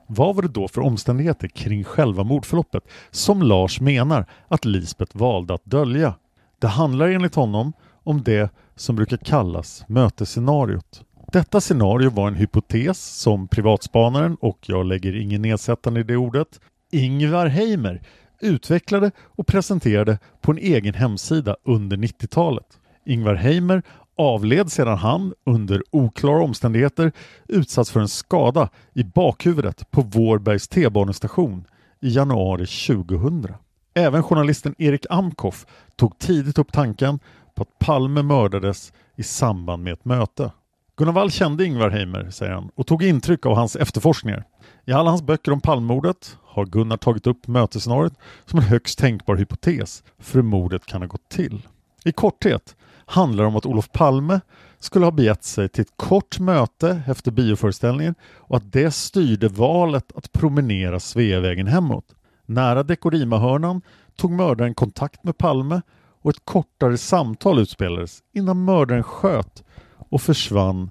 [0.08, 5.54] vad var det då för omständigheter kring själva mordförloppet som Lars menar att Lisbeth valde
[5.54, 6.16] att dölja?
[6.60, 11.04] Det handlar enligt honom om det som brukar kallas mötesscenariot.
[11.32, 16.60] Detta scenario var en hypotes som privatspanaren, och jag lägger ingen nedsättande i det ordet,
[16.92, 18.02] Ingvar Heimer
[18.42, 22.80] utvecklade och presenterade på en egen hemsida under 90-talet.
[23.06, 23.84] Ingvar Heimer
[24.18, 27.12] avled sedan han under oklara omständigheter
[27.48, 31.68] utsatts för en skada i bakhuvudet på Vårbergs T-banestation
[32.02, 33.48] i januari 2000.
[33.94, 37.20] Även journalisten Erik Amkoff tog tidigt upp tanken
[37.56, 40.52] på att Palme mördades i samband med ett möte.
[40.98, 44.44] Gunnar Wall kände Ingvar Heimer, säger han, och tog intryck av hans efterforskningar.
[44.86, 48.14] I alla hans böcker om Palmemordet har Gunnar tagit upp mötesscenariot
[48.46, 51.68] som en högst tänkbar hypotes för hur mordet kan ha gått till.
[52.06, 52.76] I korthet
[53.10, 54.42] handlar om att Olof Palme
[54.80, 60.12] skulle ha begett sig till ett kort möte efter bioföreställningen och att det styrde valet
[60.16, 62.16] att promenera Sveavägen hemåt.
[62.46, 63.82] Nära Dekorima-hörnan
[64.16, 65.82] tog mördaren kontakt med Palme
[66.22, 69.64] och ett kortare samtal utspelades innan mördaren sköt
[70.10, 70.90] och försvann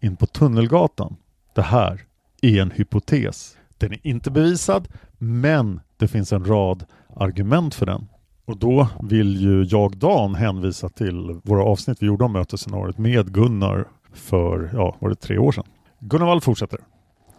[0.00, 1.16] in på Tunnelgatan.
[1.54, 2.00] Det här
[2.42, 3.56] är en hypotes.
[3.78, 6.84] Den är inte bevisad, men det finns en rad
[7.16, 8.08] argument för den.
[8.46, 13.32] Och då vill ju jag Dan hänvisa till våra avsnitt vi gjorde om mötesscenariot med
[13.32, 15.64] Gunnar för, ja, var det tre år sedan.
[16.00, 16.80] Gunnar Wall fortsätter.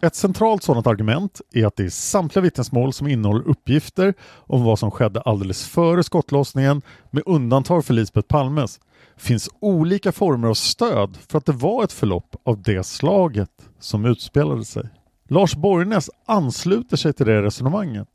[0.00, 4.78] Ett centralt sådant argument är att det är samtliga vittnesmål som innehåller uppgifter om vad
[4.78, 8.80] som skedde alldeles före skottlossningen med undantag för Lisbeth Palmes
[9.16, 14.04] finns olika former av stöd för att det var ett förlopp av det slaget som
[14.04, 14.88] utspelade sig.
[15.28, 18.08] Lars Borgnäs ansluter sig till det resonemanget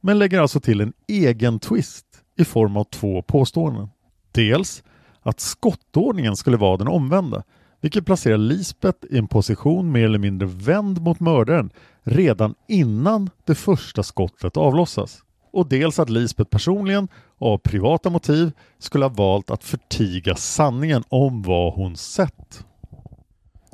[0.00, 2.09] men lägger alltså till en egen twist
[2.40, 3.88] i form av två påståenden.
[4.32, 4.82] Dels
[5.22, 7.42] att skottordningen skulle vara den omvända
[7.80, 11.70] vilket placerar Lisbeth i en position mer eller mindre vänd mot mördaren
[12.02, 15.22] redan innan det första skottet avlossas.
[15.52, 21.42] Och dels att Lisbeth personligen av privata motiv skulle ha valt att förtiga sanningen om
[21.42, 22.64] vad hon sett.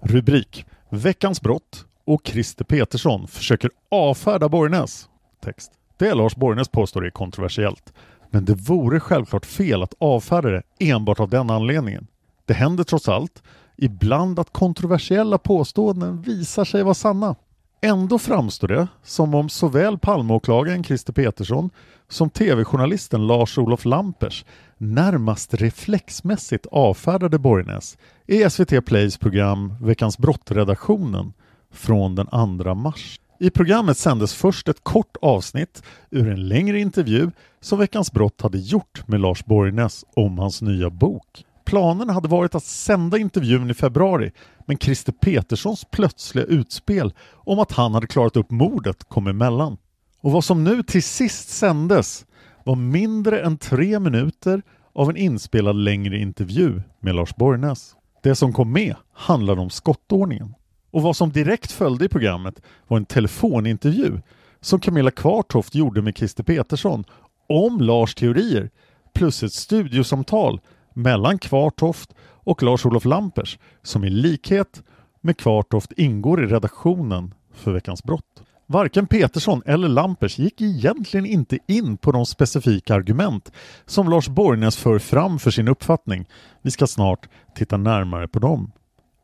[0.02, 5.08] Rubrik Veckans brott och Christer Petersson försöker avfärda Borgnäs.
[5.44, 5.72] Text.
[5.96, 7.92] Det Lars Borgnäs påstår är kontroversiellt.
[8.30, 12.06] Men det vore självklart fel att avfärda det enbart av den anledningen.
[12.44, 13.42] Det händer trots allt
[13.76, 17.34] ibland att kontroversiella påståenden visar sig vara sanna.
[17.80, 21.70] Ändå framstår det som om såväl Palmeåklagaren Christer Petersson
[22.08, 24.44] som tv-journalisten Lars-Olof Lampers
[24.78, 31.32] närmast reflexmässigt avfärdade Borgnäs i SVT Plays program Veckans brott-redaktionen
[31.70, 33.20] från den 2 mars.
[33.38, 38.58] I programmet sändes först ett kort avsnitt ur en längre intervju som Veckans brott hade
[38.58, 41.44] gjort med Lars Borgnäs om hans nya bok.
[41.64, 44.32] Planen hade varit att sända intervjun i februari
[44.66, 49.76] men Christer Peterssons plötsliga utspel om att han hade klarat upp mordet kom emellan.
[50.20, 52.26] Och vad som nu till sist sändes
[52.64, 54.62] var mindre än tre minuter
[54.94, 57.94] av en inspelad längre intervju med Lars Borgnäs.
[58.22, 60.54] Det som kom med handlade om skottordningen.
[60.96, 64.20] Och vad som direkt följde i programmet var en telefonintervju
[64.60, 67.04] som Camilla Kvartoft gjorde med Christer Petersson
[67.48, 68.70] om Lars teorier
[69.14, 70.60] plus ett studiosamtal
[70.94, 74.82] mellan Kvartoft och Lars-Olof Lampers som i likhet
[75.20, 78.42] med Kvartoft ingår i redaktionen för Veckans brott.
[78.66, 83.52] Varken Petersson eller Lampers gick egentligen inte in på de specifika argument
[83.86, 86.28] som Lars Borgnäs för fram för sin uppfattning.
[86.62, 88.72] Vi ska snart titta närmare på dem.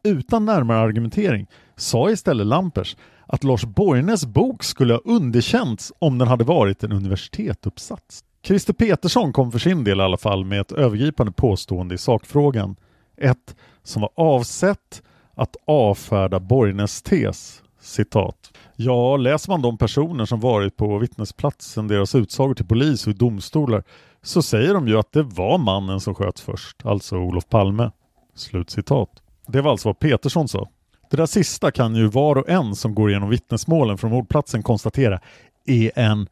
[0.04, 6.28] Utan närmare argumentering sa istället Lampers att Lars Borgnäs bok skulle ha underkänts om den
[6.28, 8.24] hade varit en universitetsuppsats.
[8.44, 12.76] Christer Petersson kom för sin del i alla fall med ett övergripande påstående i sakfrågan.
[13.16, 15.02] Ett som var avsett
[15.34, 17.62] att avfärda Borgnäs tes.
[17.80, 18.52] Citat.
[18.76, 23.84] Ja, läser man de personer som varit på vittnesplatsen, deras utsagor till polis och domstolar,
[24.22, 27.90] så säger de ju att det var mannen som sköts först, alltså Olof Palme.
[28.34, 29.21] Slutcitat.
[29.46, 30.68] Det var alltså vad Petersson sa.
[31.10, 35.20] Det där sista kan ju var och en som går igenom vittnesmålen från mordplatsen konstatera
[35.66, 36.28] är en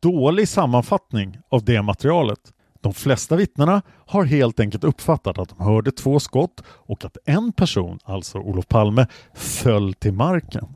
[0.00, 2.40] dålig sammanfattning av det materialet.
[2.80, 7.52] De flesta vittnena har helt enkelt uppfattat att de hörde två skott och att en
[7.52, 10.66] person, alltså Olof Palme, föll till marken.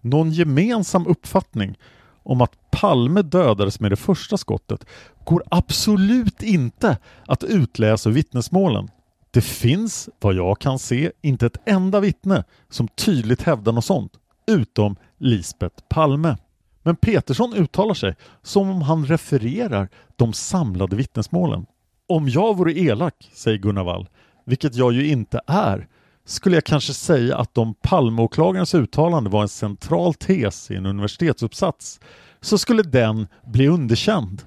[0.00, 1.78] Någon gemensam uppfattning
[2.22, 4.86] om att Palme dödades med det första skottet
[5.24, 8.90] går absolut inte att utläsa ur vittnesmålen.
[9.36, 14.12] Det finns, vad jag kan se, inte ett enda vittne som tydligt hävdar något sånt,
[14.46, 16.36] utom Lisbet Palme.
[16.82, 21.66] Men Petersson uttalar sig som om han refererar de samlade vittnesmålen.
[22.08, 24.08] Om jag vore elak, säger Gunnar Wall,
[24.46, 25.88] vilket jag ju inte är,
[26.24, 32.00] skulle jag kanske säga att om Palmeåklagarens uttalande var en central tes i en universitetsuppsats
[32.40, 34.42] så skulle den bli underkänd.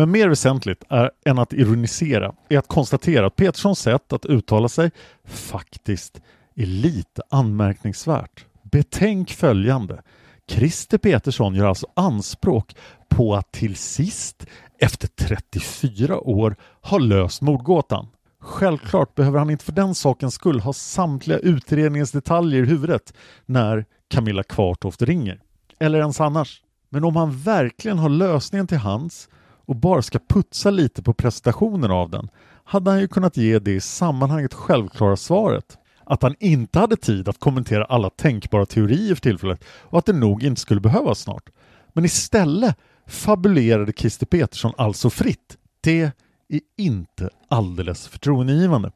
[0.00, 4.68] Men mer väsentligt är, än att ironisera är att konstatera att Peterssons sätt att uttala
[4.68, 4.90] sig
[5.24, 6.20] faktiskt
[6.54, 8.46] är lite anmärkningsvärt.
[8.62, 10.02] Betänk följande.
[10.48, 12.76] Christer Petersson gör alltså anspråk
[13.08, 14.46] på att till sist,
[14.78, 18.08] efter 34 år, ha löst mordgåtan.
[18.38, 23.14] Självklart behöver han inte för den sakens skull ha samtliga utredningens detaljer i huvudet
[23.46, 25.40] när Camilla Kvartoft ringer.
[25.78, 26.62] Eller ens annars.
[26.88, 29.28] Men om han verkligen har lösningen till hands
[29.70, 32.28] och bara ska putsa lite på presentationen av den
[32.64, 37.28] hade han ju kunnat ge det i sammanhanget självklara svaret att han inte hade tid
[37.28, 41.50] att kommentera alla tänkbara teorier för tillfället och att det nog inte skulle behövas snart.
[41.92, 42.76] Men istället
[43.06, 45.56] fabulerade Christer Petersson alltså fritt.
[45.80, 46.02] Det
[46.48, 48.92] är inte alldeles förtroendeingivande.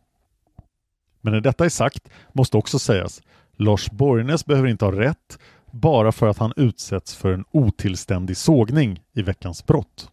[1.20, 3.22] Men när detta är sagt måste också sägas
[3.56, 5.38] Lars Borgnäs behöver inte ha rätt
[5.70, 10.10] bara för att han utsätts för en otillständig sågning i Veckans brott.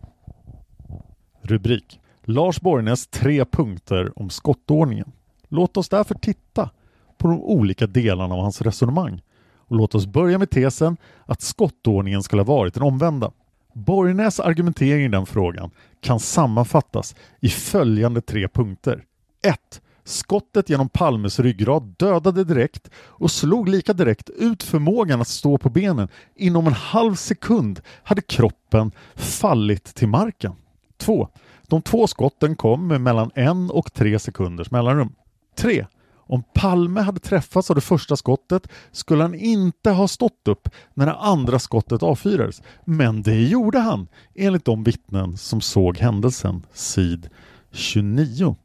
[1.41, 5.11] Rubrik Lars Borgnäs tre punkter om skottordningen.
[5.47, 6.69] Låt oss därför titta
[7.17, 9.21] på de olika delarna av hans resonemang
[9.55, 13.31] Och låt oss börja med tesen att skottordningen skulle ha varit den omvända.
[13.73, 15.71] Borgnäs argumentering i den frågan
[16.01, 19.03] kan sammanfattas i följande tre punkter.
[19.43, 19.81] 1.
[20.03, 25.69] Skottet genom Palmes ryggrad dödade direkt och slog lika direkt ut förmågan att stå på
[25.69, 26.07] benen.
[26.35, 30.55] Inom en halv sekund hade kroppen fallit till marken.
[31.01, 31.27] 2.
[31.67, 35.15] De två skotten kom med mellan en och tre sekunders mellanrum.
[35.57, 35.85] 3.
[36.15, 41.05] Om Palme hade träffats av det första skottet skulle han inte ha stått upp när
[41.05, 42.61] det andra skottet avfyrades.
[42.85, 47.29] Men det gjorde han, enligt de vittnen som såg händelsen, sid
[47.71, 48.55] 29.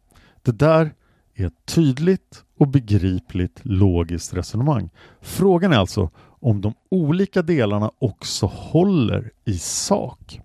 [0.43, 0.95] Det där
[1.35, 4.91] är ett tydligt och begripligt logiskt resonemang.
[5.21, 6.11] Frågan är alltså
[6.41, 10.41] om de olika delarna också håller i sak.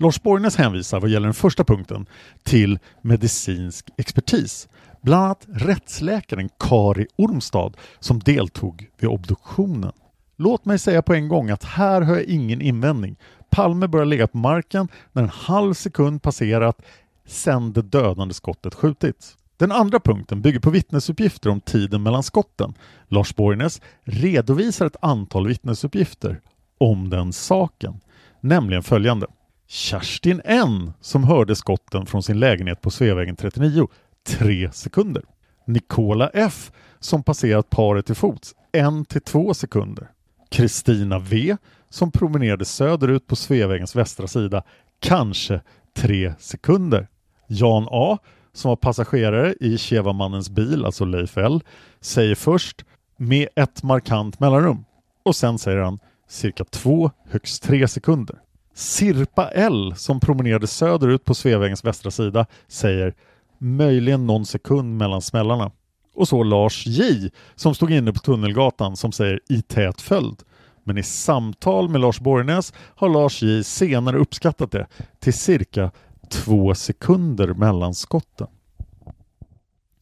[0.00, 2.06] Lars Borgnäs hänvisar vad gäller den första punkten
[2.42, 4.68] till medicinsk expertis.
[5.02, 9.92] Bland annat rättsläkaren Kari Ormstad som deltog vid obduktionen.
[10.36, 13.16] Låt mig säga på en gång att här har jag ingen invändning.
[13.50, 16.82] Palme börjar ligga på marken när en halv sekund passerat
[17.26, 19.36] sedan det dödande skottet skjutits.
[19.56, 22.74] Den andra punkten bygger på vittnesuppgifter om tiden mellan skotten.
[23.08, 26.40] Lars Borgnäs redovisar ett antal vittnesuppgifter
[26.78, 28.00] om den saken,
[28.40, 29.26] nämligen följande.
[29.72, 33.88] Kerstin N som hörde skotten från sin lägenhet på Sveavägen 39
[34.26, 35.22] 3 sekunder.
[35.66, 40.10] Nikola F som passerat paret till fots 1 till 2 sekunder.
[40.48, 41.56] Kristina V
[41.88, 44.62] som promenerade söderut på Sveavägens västra sida
[45.00, 45.60] kanske
[45.96, 47.08] 3 sekunder.
[47.46, 48.18] Jan A
[48.52, 51.62] som var passagerare i Chevamannens bil, alltså Leif L,
[52.00, 52.84] säger först
[53.16, 54.84] med ett markant mellanrum
[55.22, 55.98] och sen säger han
[56.28, 58.38] cirka 2 högst 3 sekunder.
[58.80, 63.14] Sirpa L som promenerade söderut på Sveavägens västra sida säger
[63.58, 65.70] möjligen någon sekund mellan smällarna.
[66.14, 70.42] Och så Lars J som stod inne på Tunnelgatan som säger i tät följd.
[70.84, 74.86] Men i samtal med Lars Borgnäs har Lars J senare uppskattat det
[75.18, 75.90] till cirka
[76.28, 78.46] två sekunder mellan skotten.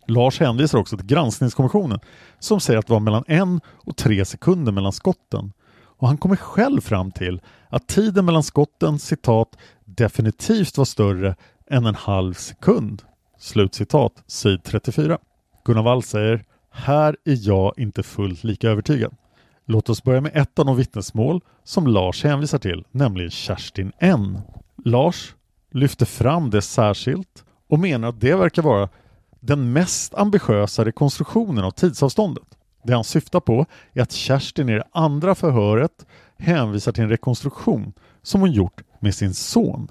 [0.07, 2.01] Lars hänvisar också till granskningskommissionen
[2.39, 5.53] som säger att det var mellan en och tre sekunder mellan skotten.
[5.99, 11.37] Och han kommer själv fram till att tiden mellan skotten citat definitivt var större
[11.71, 13.03] än en halv sekund.
[13.39, 15.19] Slutcitat, sid 34.
[15.65, 19.17] Gunnar Wall säger här är jag inte fullt lika övertygad.
[19.65, 24.41] Låt oss börja med ett av de vittnesmål som Lars hänvisar till, nämligen Kerstin N.
[24.85, 25.35] Lars
[25.73, 28.89] lyfter fram det särskilt och menar att det verkar vara
[29.41, 32.58] den mest ambitiösa rekonstruktionen av tidsavståndet.
[32.83, 36.07] Det han syftar på är att Kerstin i det andra förhöret
[36.39, 39.91] hänvisar till en rekonstruktion som hon gjort med sin son.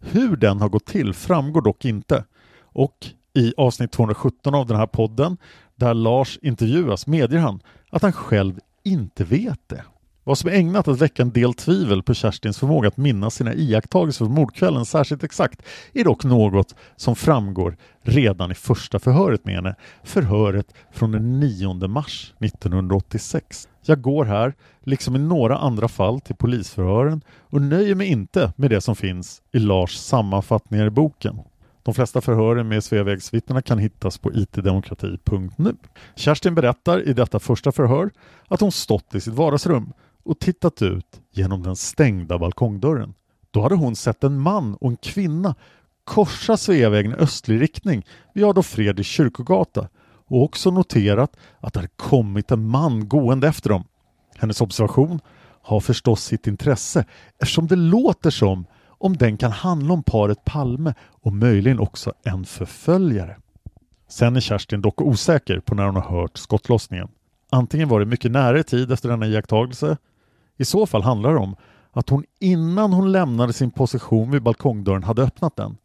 [0.00, 2.24] Hur den har gått till framgår dock inte
[2.60, 5.36] och i avsnitt 217 av den här podden
[5.76, 7.60] där Lars intervjuas medger han
[7.90, 9.84] att han själv inte vet det.
[10.28, 13.54] Vad som är ägnat att väcka en del tvivel på Kerstins förmåga att minnas sina
[13.54, 15.62] iakttagelser från mordkvällen särskilt exakt
[15.92, 19.74] är dock något som framgår redan i första förhöret med henne,
[20.04, 23.68] förhöret från den 9 mars 1986.
[23.82, 24.54] Jag går här,
[24.84, 29.42] liksom i några andra fall, till polisförhören och nöjer mig inte med det som finns
[29.52, 31.38] i Lars sammanfattningar i boken.
[31.82, 35.76] De flesta förhören med Sveavägsvittnena kan hittas på itdemokrati.nu.
[36.16, 38.10] Kerstin berättar i detta första förhör
[38.48, 39.92] att hon stått i sitt vardagsrum
[40.28, 43.14] och tittat ut genom den stängda balkongdörren.
[43.50, 45.54] Då hade hon sett en man och en kvinna
[46.04, 49.88] korsa Sveavägen i östlig riktning vid Adolf Fredriks kyrkogata
[50.26, 53.84] och också noterat att det hade kommit en man gående efter dem.
[54.36, 55.20] Hennes observation
[55.62, 57.04] har förstås sitt intresse
[57.38, 62.44] eftersom det låter som om den kan handla om paret Palme och möjligen också en
[62.44, 63.36] förföljare.
[64.08, 67.08] Sen är Kerstin dock osäker på när hon har hört skottlossningen.
[67.50, 69.96] Antingen var det mycket nära i tid efter denna iakttagelse.
[70.58, 71.56] I så fall handlar det om
[71.90, 75.76] att hon innan hon lämnade sin position vid balkongdörren hade öppnat den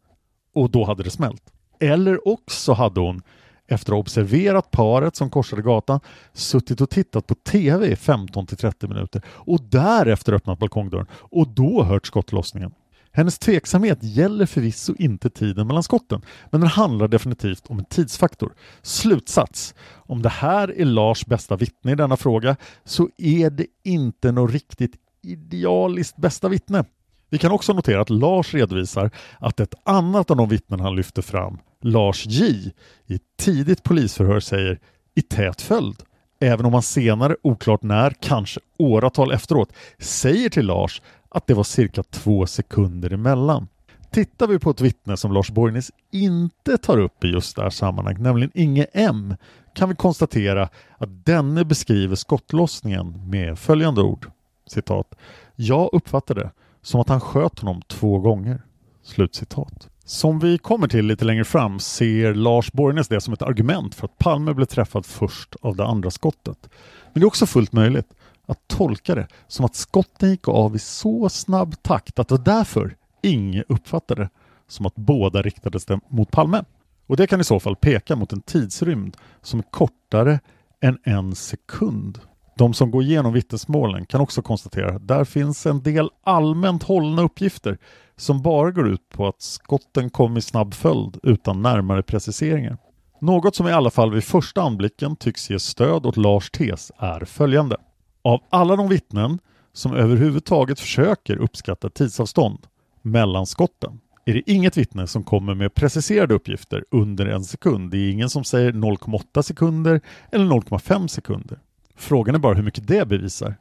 [0.54, 1.42] och då hade det smält.
[1.80, 3.22] Eller också hade hon
[3.66, 6.00] efter att ha observerat paret som korsade gatan
[6.32, 11.48] suttit och tittat på TV i 15 till 30 minuter och därefter öppnat balkongdörren och
[11.48, 12.74] då hört skottlossningen.
[13.16, 18.52] Hennes tveksamhet gäller förvisso inte tiden mellan skotten, men den handlar definitivt om en tidsfaktor.
[18.82, 19.74] Slutsats.
[19.92, 24.50] Om det här är Lars bästa vittne i denna fråga så är det inte något
[24.50, 26.84] riktigt idealiskt bästa vittne.
[27.30, 31.22] Vi kan också notera att Lars redovisar att ett annat av de vittnen han lyfter
[31.22, 32.72] fram, Lars J,
[33.06, 34.80] i ett tidigt polisförhör säger
[35.14, 36.02] i tät följd
[36.44, 41.02] även om han senare, oklart när, kanske åratal efteråt, säger till Lars
[41.34, 43.68] att det var cirka två sekunder emellan.
[44.10, 47.70] Tittar vi på ett vittne som Lars Borgnäs inte tar upp i just det här
[47.70, 49.34] sammanhanget, nämligen Inge M,
[49.74, 50.68] kan vi konstatera
[50.98, 54.30] att denne beskriver skottlossningen med följande ord.
[54.66, 55.14] Citat.
[55.56, 56.50] Jag uppfattade
[56.82, 58.62] som att han sköt honom två gånger.
[59.02, 59.88] Slutcitat.
[60.04, 64.04] Som vi kommer till lite längre fram ser Lars Borgnäs det som ett argument för
[64.04, 66.68] att Palme blev träffad först av det andra skottet.
[67.12, 68.06] Men det är också fullt möjligt
[68.46, 72.44] att tolka det som att skotten gick av i så snabb takt att det var
[72.44, 74.28] därför ingen uppfattade
[74.68, 76.64] som att båda riktades mot Palme.
[77.06, 80.40] Och det kan i så fall peka mot en tidsrymd som är kortare
[80.80, 82.18] än en sekund.
[82.56, 87.22] De som går igenom vittnesmålen kan också konstatera att där finns en del allmänt hållna
[87.22, 87.78] uppgifter
[88.16, 92.78] som bara går ut på att skotten kom i snabb följd utan närmare preciseringar.
[93.20, 97.24] Något som i alla fall vid första anblicken tycks ge stöd åt Lars tes är
[97.24, 97.76] följande.
[98.24, 99.38] Av alla de vittnen
[99.72, 102.66] som överhuvudtaget försöker uppskatta tidsavstånd
[103.02, 107.90] mellan skotten är det inget vittne som kommer med preciserade uppgifter under en sekund.
[107.90, 110.00] Det är ingen som säger 0,8 sekunder
[110.32, 111.58] eller 0,5 sekunder.
[111.96, 113.56] Frågan är bara hur mycket det bevisar.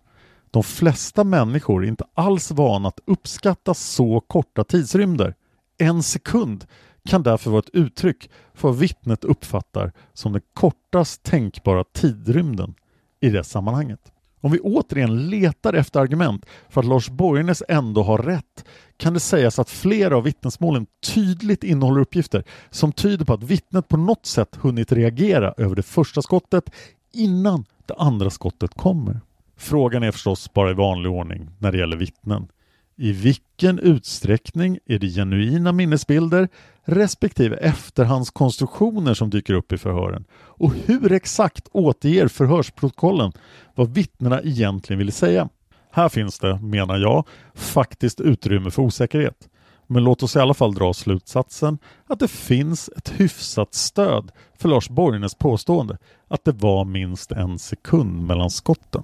[0.51, 5.36] De flesta människor är inte alls vana att uppskatta så korta tidsrymder.
[5.78, 6.66] En sekund
[7.05, 12.76] kan därför vara ett uttryck för vad vittnet uppfattar som den kortast tänkbara tidrymden
[13.20, 14.12] i det sammanhanget.
[14.44, 18.66] Om vi återigen letar efter argument för att Lars Borgnäs ändå har rätt
[18.98, 23.88] kan det sägas att flera av vittnesmålen tydligt innehåller uppgifter som tyder på att vittnet
[23.88, 26.70] på något sätt hunnit reagera över det första skottet
[27.14, 29.20] innan det andra skottet kommer.
[29.58, 32.48] Frågan är förstås bara i vanlig ordning när det gäller vittnen.
[32.96, 36.50] I vilken utsträckning är det genuina minnesbilder
[36.84, 40.26] respektive efterhandskonstruktioner som dyker upp i förhören?
[40.34, 43.32] Och hur exakt återger förhörsprotokollen
[43.76, 45.50] vad vittnena egentligen ville säga?
[45.91, 49.50] Här finns det, menar jag, faktiskt utrymme för osäkerhet.
[49.88, 51.78] Men låt oss i alla fall dra slutsatsen
[52.08, 57.60] att det finns ett hyfsat stöd för Lars Borgnäs påstående att det var minst en
[57.60, 59.04] sekund mellan skotten.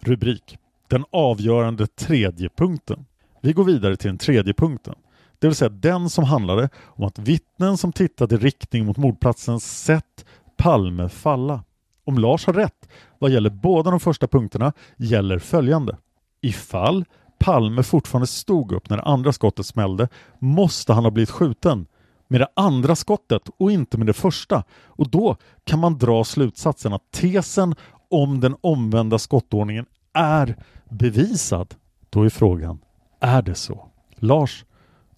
[0.00, 0.58] Rubrik
[0.88, 3.06] den avgörande tredje punkten.
[3.40, 4.94] Vi går vidare till den tredje punkten.
[5.38, 9.60] Det vill säga den som handlade om att vittnen som tittade i riktning mot mordplatsen
[9.60, 10.24] sett
[10.56, 11.64] Palme falla.
[12.04, 15.96] Om Lars har rätt vad gäller båda de första punkterna gäller följande.
[16.40, 17.04] Ifall
[17.38, 20.08] Palme fortfarande stod upp när det andra skottet smällde
[20.38, 21.86] måste han ha blivit skjuten
[22.28, 24.64] med det andra skottet och inte med det första.
[24.86, 27.74] Och då kan man dra slutsatsen att tesen
[28.10, 30.56] om den omvända skottordningen är
[30.88, 31.74] bevisad.
[32.10, 32.78] Då är frågan,
[33.20, 33.88] är det så?
[34.14, 34.64] Lars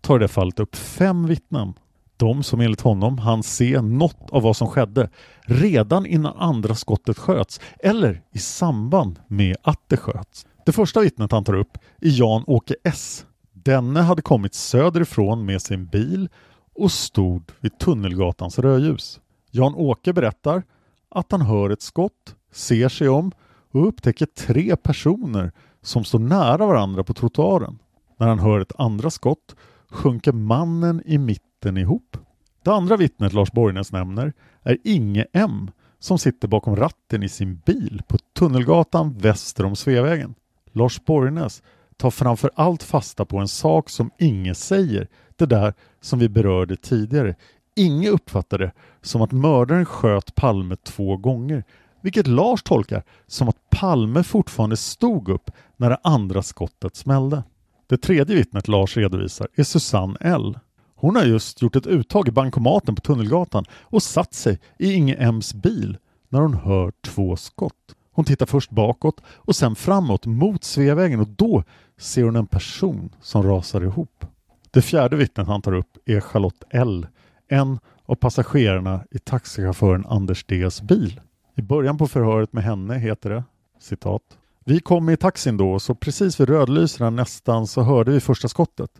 [0.01, 1.75] tar i det fallet upp fem vittnen.
[2.17, 7.19] De som enligt honom han se något av vad som skedde redan innan andra skottet
[7.19, 10.47] sköts eller i samband med att det sköts.
[10.67, 13.27] Det första vittnet han tar upp är Jan-Åke S.
[13.53, 16.29] Denne hade kommit söderifrån med sin bil
[16.75, 19.21] och stod vid Tunnelgatans rödljus.
[19.51, 20.63] Jan-Åke berättar
[21.09, 23.33] att han hör ett skott, ser sig om
[23.77, 25.53] och upptäcker tre personer
[25.83, 27.79] som står nära varandra på trottoaren.
[28.19, 29.57] När han hör ett andra skott
[29.89, 32.17] sjunker mannen i mitten ihop.
[32.65, 37.57] Det andra vittnet Lars Borgnäs nämner är Inge M som sitter bakom ratten i sin
[37.67, 40.35] bil på Tunnelgatan väster om Sveavägen.
[40.73, 41.63] Lars Borgnäs
[41.97, 46.77] tar framför allt fasta på en sak som Inge säger, det där som vi berörde
[46.77, 47.35] tidigare.
[47.77, 48.73] Inge uppfattade det
[49.03, 51.65] som att mördaren sköt Palme två gånger,
[52.07, 57.43] vilket Lars tolkar som att Palme fortfarande stod upp när det andra skottet smällde.
[57.87, 60.59] Det tredje vittnet Lars redovisar är Susanne L.
[60.95, 65.17] Hon har just gjort ett uttag i bankomaten på Tunnelgatan och satt sig i Inge
[65.17, 65.99] M's bil
[66.29, 67.95] när hon hör två skott.
[68.13, 71.65] Hon tittar först bakåt och sen framåt mot Sveavägen och då
[71.99, 74.25] ser hon en person som rasar ihop.
[74.71, 77.07] Det fjärde vittnet han tar upp är Charlotte L.
[77.49, 81.21] En av passagerarna i taxichauffören Anders Ds bil.
[81.59, 83.45] I början på förhöret med henne heter det
[83.81, 84.23] citat.
[84.65, 88.91] Vi kom i taxin då så precis vid rödlyserna nästan så hörde vi första skottet.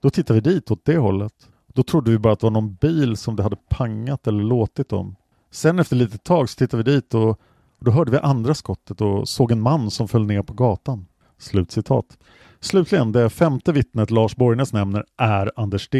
[0.00, 1.32] Då tittade vi dit åt det hållet.
[1.66, 4.92] Då trodde vi bara att det var någon bil som det hade pangat eller låtit
[4.92, 5.16] om.
[5.50, 7.40] Sen efter lite tag så tittade vi dit och
[7.80, 11.06] då hörde vi andra skottet och såg en man som föll ner på gatan.
[11.38, 12.18] Slutcitat.
[12.60, 15.98] Slutligen, det femte vittnet Lars Borgnäs nämner är Anders D.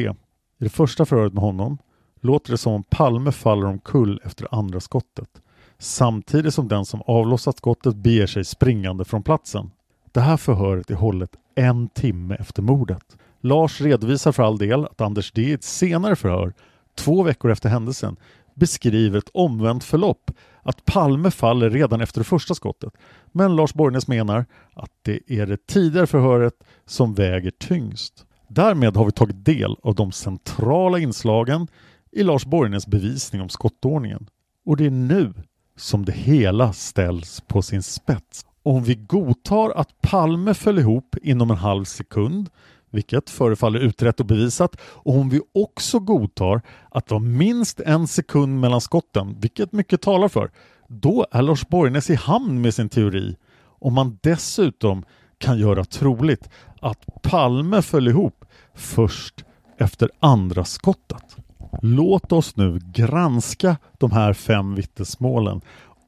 [0.59, 1.79] I det första förhöret med honom
[2.21, 5.43] låter det som om Palme faller omkull efter andra skottet
[5.79, 9.71] samtidigt som den som avlossat skottet beger sig springande från platsen.
[10.13, 13.17] Det här förhöret är hållet en timme efter mordet.
[13.41, 16.55] Lars redovisar för all del att Anders D i ett senare förhör,
[16.95, 18.17] två veckor efter händelsen,
[18.55, 20.31] beskriver ett omvänt förlopp,
[20.63, 22.93] att Palme faller redan efter det första skottet.
[23.33, 26.55] Men Lars Borgnäs menar att det är det tidigare förhöret
[26.87, 28.27] som väger tyngst.
[28.49, 31.69] Därmed har vi tagit del av de centrala inslagen
[32.13, 34.29] i Lars Borgnäs bevisning om skottordningen.
[34.65, 35.35] Och det är nu
[35.77, 38.47] som det hela ställs på sin spets.
[38.63, 42.49] Om vi godtar att Palme föll ihop inom en halv sekund,
[42.91, 48.07] vilket förefaller utrett och bevisat, och om vi också godtar att det var minst en
[48.07, 50.51] sekund mellan skotten, vilket mycket talar för,
[50.89, 53.37] då är Lars Borgnäs i hamn med sin teori.
[53.59, 55.05] Om man dessutom
[55.39, 56.49] kan göra troligt
[56.81, 59.45] att Palme föll ihop först
[59.79, 61.37] efter andra skottet.
[61.83, 65.61] Låt oss nu granska de här fem vittnesmålen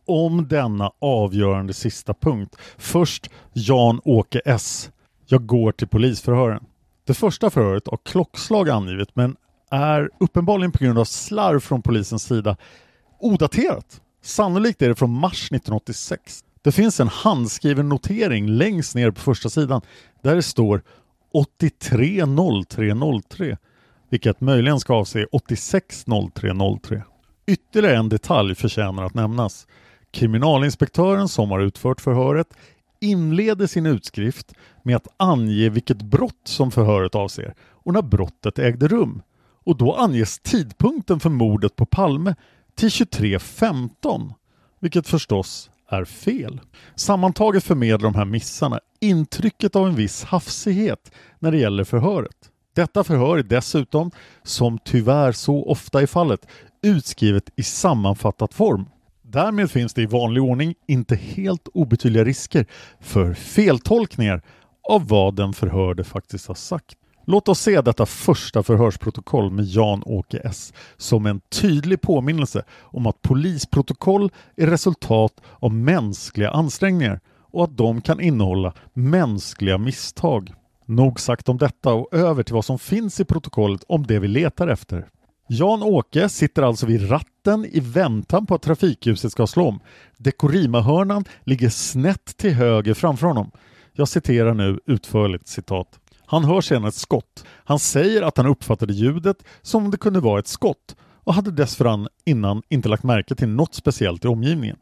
[0.07, 2.57] om denna avgörande sista punkt.
[2.77, 4.91] Först Jan-Åke S.
[5.27, 6.65] Jag går till polisförhören.
[7.07, 9.37] Det första förhöret har klockslag angivet men
[9.71, 12.57] är uppenbarligen på grund av slarv från polisens sida
[13.21, 14.01] odaterat.
[14.23, 16.45] Sannolikt är det från mars 1986.
[16.63, 19.81] Det finns en handskriven notering längst ner på första sidan
[20.23, 20.83] där det står
[21.33, 23.57] 830303
[24.09, 27.03] vilket möjligen ska avse 860303.
[27.47, 29.67] Ytterligare en detalj förtjänar att nämnas.
[30.11, 32.47] Kriminalinspektören som har utfört förhöret
[33.01, 38.89] inleder sin utskrift med att ange vilket brott som förhöret avser och när brottet ägde
[38.89, 39.23] rum.
[39.65, 42.35] Och då anges tidpunkten för mordet på Palme
[42.75, 44.33] till 23.15,
[44.81, 46.61] vilket förstås är fel.
[46.95, 52.51] Sammantaget förmedlar de här missarna intrycket av en viss hafsighet när det gäller förhöret.
[52.79, 54.11] Detta förhör är dessutom,
[54.43, 56.47] som tyvärr så ofta är fallet,
[56.83, 58.89] utskrivet i sammanfattat form.
[59.23, 62.67] Därmed finns det i vanlig ordning inte helt obetydliga risker
[63.01, 64.43] för feltolkningar
[64.89, 66.97] av vad den förhörde faktiskt har sagt.
[67.27, 73.23] Låt oss se detta första förhörsprotokoll med Jan-Åke S som en tydlig påminnelse om att
[73.23, 77.21] polisprotokoll är resultat av mänskliga ansträngningar
[77.53, 80.55] och att de kan innehålla mänskliga misstag.
[80.91, 84.29] Nog sagt om detta och över till vad som finns i protokollet om det vi
[84.29, 85.07] letar efter.
[85.49, 89.81] Jan-Åke sitter alltså vid ratten i väntan på att trafikljuset ska slå om.
[90.17, 93.51] Dekorima-hörnan ligger snett till höger framför honom.
[93.93, 96.01] Jag citerar nu utförligt citat.
[96.27, 97.45] Han hör sedan ett skott.
[97.49, 101.51] Han säger att han uppfattade ljudet som om det kunde vara ett skott och hade
[101.51, 104.77] dessförinnan innan inte lagt märke till något speciellt i omgivningen.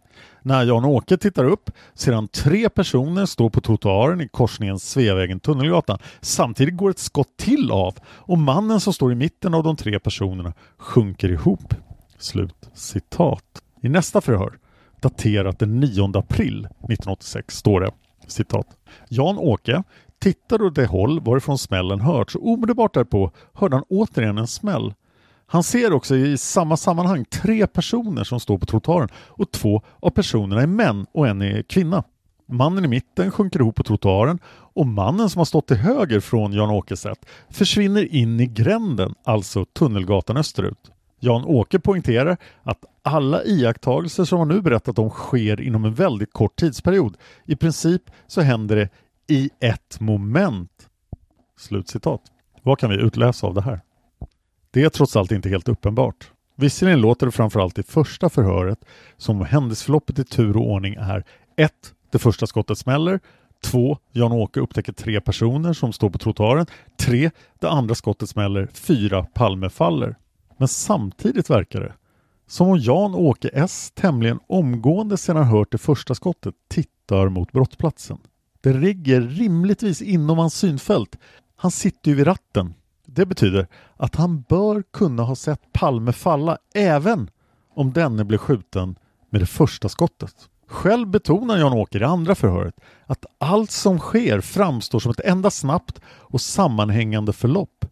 [0.47, 5.99] När Jan-Åke tittar upp ser han tre personer stå på trottoaren i korsningen Sveavägen-Tunnelgatan.
[6.21, 9.99] Samtidigt går ett skott till av och mannen som står i mitten av de tre
[9.99, 11.75] personerna sjunker ihop.
[12.19, 13.63] Slut citat.
[13.83, 14.59] I nästa förhör,
[15.01, 17.91] daterat den 9 april 1986, står det
[18.27, 18.67] citat.
[19.09, 19.83] Jan-Åke
[20.19, 24.95] tittade åt det håll varifrån smällen hörts och omedelbart därpå hörde han återigen en smäll.
[25.47, 30.11] Han ser också i samma sammanhang tre personer som står på trottoaren och två av
[30.11, 32.05] personerna är män och en är kvinna.
[32.49, 36.53] Mannen i mitten sjunker ihop på trottoaren och mannen som har stått till höger från
[36.53, 37.07] Jan-Åkes
[37.51, 40.91] försvinner in i gränden, alltså Tunnelgatan österut.
[41.21, 46.57] Jan-Åke poängterar att alla iakttagelser som han nu berättat om sker inom en väldigt kort
[46.57, 47.17] tidsperiod.
[47.45, 48.89] I princip så händer det
[49.35, 50.71] i ett moment.
[51.59, 52.21] Slutcitat.
[52.63, 53.81] Vad kan vi utläsa av det här?
[54.77, 56.31] Det är trots allt inte helt uppenbart.
[56.57, 58.85] Visserligen låter det framförallt i första förhöret
[59.16, 61.24] som om händelseförloppet i tur och ordning är
[61.57, 61.72] 1.
[62.12, 63.20] Det första skottet smäller
[63.64, 63.99] 2.
[64.12, 66.66] Jan-Åke upptäcker tre personer som står på trottoaren
[66.99, 67.31] 3.
[67.61, 69.27] Det andra skottet smäller 4.
[69.35, 70.16] Palme faller.
[70.57, 71.93] Men samtidigt verkar det
[72.47, 78.18] som om Jan-Åke S tämligen omgående sedan han hört det första skottet tittar mot brottsplatsen.
[78.61, 81.18] Det ligger rimligtvis inom hans synfält.
[81.57, 82.74] Han sitter ju vid ratten.
[83.17, 87.31] Det betyder att han bör kunna ha sett Palme falla även
[87.75, 88.99] om denne blev skjuten
[89.31, 90.35] med det första skottet.
[90.69, 92.75] Själv betonar Jan-Åke i det andra förhöret
[93.07, 97.85] att allt som sker framstår som ett enda snabbt och sammanhängande förlopp.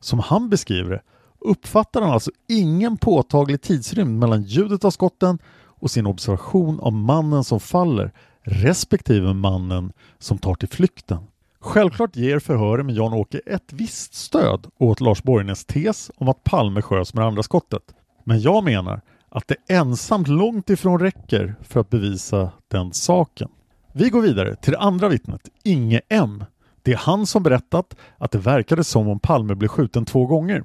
[0.00, 1.02] Som han beskriver det
[1.38, 7.44] uppfattar han alltså ingen påtaglig tidsrymd mellan ljudet av skotten och sin observation av mannen
[7.44, 8.12] som faller
[8.42, 11.18] respektive mannen som tar till flykten.
[11.66, 16.82] Självklart ger förhöret med Jan-Åke ett visst stöd åt Lars Borgnäs tes om att Palme
[16.82, 17.82] sköts med andra skottet.
[18.24, 23.48] Men jag menar att det ensamt långt ifrån räcker för att bevisa den saken.
[23.92, 26.44] Vi går vidare till det andra vittnet, Inge M.
[26.82, 30.64] Det är han som berättat att det verkade som om Palme blev skjuten två gånger.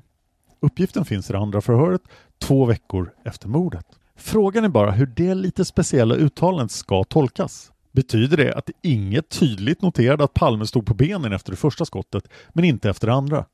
[0.59, 2.01] Uppgiften finns i det andra förhöret
[2.39, 3.85] två veckor efter mordet.
[4.15, 7.71] Frågan är bara hur det lite speciella uttalandet ska tolkas.
[7.91, 12.27] Betyder det att inget tydligt noterade att Palme stod på benen efter det första skottet
[12.53, 13.45] men inte efter det andra?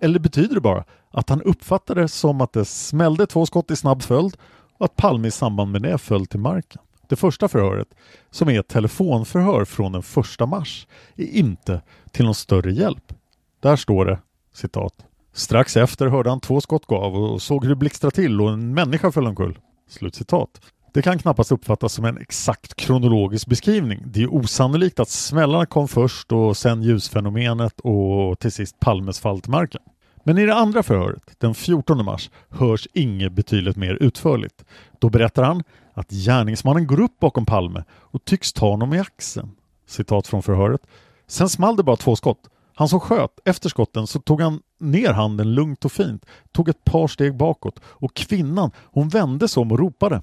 [0.00, 3.76] Eller betyder det bara att han uppfattade det som att det smällde två skott i
[3.76, 4.36] snabb följd
[4.78, 6.82] och att Palme i samband med det föll till marken?
[7.08, 7.88] Det första förhöret,
[8.30, 13.12] som är ett telefonförhör från den första mars, är inte till någon större hjälp.
[13.60, 14.18] Där står det
[14.52, 14.94] citat.
[15.32, 18.50] Strax efter hörde han två skott gå av och såg hur det blixtrade till och
[18.50, 19.58] en människa föll omkull.
[19.88, 20.60] Slutcitat.
[20.94, 24.02] Det kan knappast uppfattas som en exakt kronologisk beskrivning.
[24.06, 29.40] Det är osannolikt att smällarna kom först och sen ljusfenomenet och till sist Palmes fall
[29.40, 29.80] till marken.
[30.24, 34.64] Men i det andra förhöret, den 14 mars, hörs Inge betydligt mer utförligt.
[34.98, 35.62] Då berättar han
[35.94, 39.50] att gärningsmannen går upp bakom Palme och tycks ta honom i axeln.
[39.86, 40.80] Citat från förhöret.
[41.26, 42.50] Sen small det bara två skott.
[42.74, 46.84] Han som sköt, efter skotten så tog han ner handen lugnt och fint, tog ett
[46.84, 50.22] par steg bakåt och kvinnan, hon vände sig om och ropade.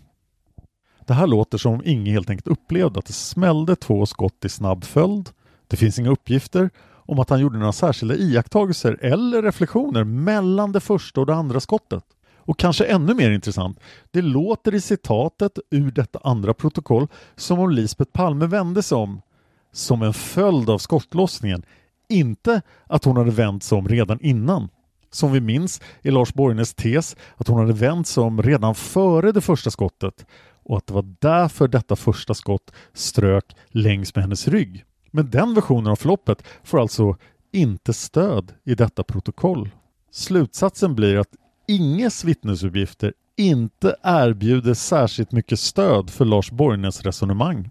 [1.12, 4.50] Det här låter som om Inge helt enkelt upplevde att det smällde två skott i
[4.50, 5.30] snabb följd.
[5.68, 6.70] Det finns inga uppgifter
[7.06, 11.60] om att han gjorde några särskilda iakttagelser eller reflektioner mellan det första och det andra
[11.60, 12.04] skottet.
[12.38, 13.80] Och kanske ännu mer intressant,
[14.12, 19.22] det låter i citatet ur detta andra protokoll som om Lisbeth Palme vände sig om
[19.72, 21.64] som en följd av skottlossningen,
[22.10, 24.70] inte att hon hade vänt sig om redan innan.
[25.10, 29.32] Som vi minns är Lars Borgnäs tes att hon hade vänt sig om redan före
[29.32, 30.26] det första skottet
[30.72, 34.86] och att det var därför detta första skott strök längs med hennes rygg.
[35.12, 37.18] Men den versionen av förloppet får alltså
[37.54, 39.70] inte stöd i detta protokoll.
[40.12, 41.28] Slutsatsen blir att
[41.68, 47.70] Inges vittnesuppgifter inte erbjuder särskilt mycket stöd för Lars Borgnäs resonemang.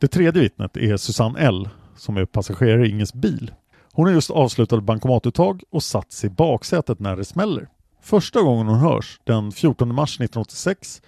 [0.00, 3.54] Det tredje vittnet är Susanne L som är passagerare i Inges bil.
[3.92, 7.68] Hon har just avslutat bankomatuttag och satt sig i baksätet när det smäller.
[8.02, 11.02] Första gången hon hörs, den 14 mars 1986,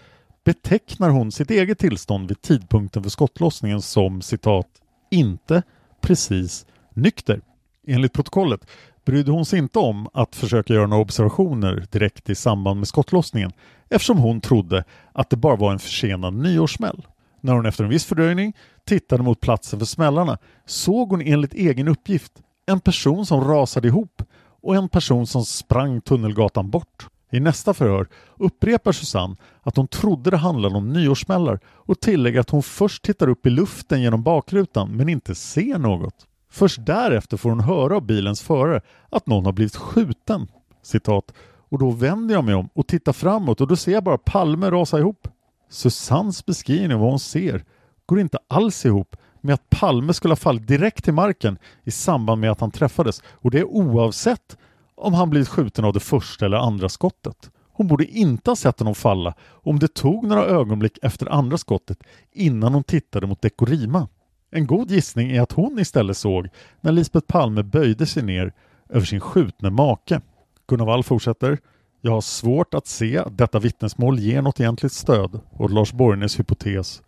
[0.47, 4.69] betecknar hon sitt eget tillstånd vid tidpunkten för skottlossningen som citat
[5.11, 5.63] ”inte
[6.01, 7.41] precis nykter”.
[7.87, 8.67] Enligt protokollet
[9.05, 13.53] brydde hon sig inte om att försöka göra några observationer direkt i samband med skottlossningen
[13.89, 17.07] eftersom hon trodde att det bara var en försenad nyårssmäll.
[17.41, 21.89] När hon efter en viss fördröjning tittade mot platsen för smällarna såg hon enligt egen
[21.89, 22.33] uppgift
[22.67, 24.23] en person som rasade ihop
[24.63, 27.09] och en person som sprang Tunnelgatan bort.
[27.31, 28.07] I nästa förhör
[28.37, 33.29] upprepar Susanne att hon trodde det handlade om nyårssmällar och tillägger att hon först tittar
[33.29, 36.27] upp i luften genom bakrutan men inte ser något.
[36.51, 40.49] Först därefter får hon höra av bilens förare att någon har blivit skjuten.
[40.83, 41.33] Citat.
[41.69, 44.71] Och då vänder jag mig om och tittar framåt och då ser jag bara Palme
[44.71, 45.29] rasa ihop.
[45.71, 47.65] Susannes beskrivning av vad hon ser
[48.07, 52.41] går inte alls ihop med att Palme skulle ha fallit direkt till marken i samband
[52.41, 54.57] med att han träffades och det oavsett
[54.97, 57.51] om han blivit skjuten av det första eller andra skottet.
[57.73, 61.99] Hon borde inte ha sett honom falla om det tog några ögonblick efter andra skottet
[62.33, 64.09] innan hon tittade mot Dekorima.
[64.51, 66.49] En god gissning är att hon istället såg
[66.81, 68.53] när Lisbeth Palme böjde sig ner
[68.89, 70.21] över sin skjutne make.
[70.67, 71.59] Gunnar Wall fortsätter.
[72.01, 76.39] Jag har svårt att se att detta vittnesmål ger något egentligt stöd åt Lars Borgnäs
[76.39, 77.03] hypotes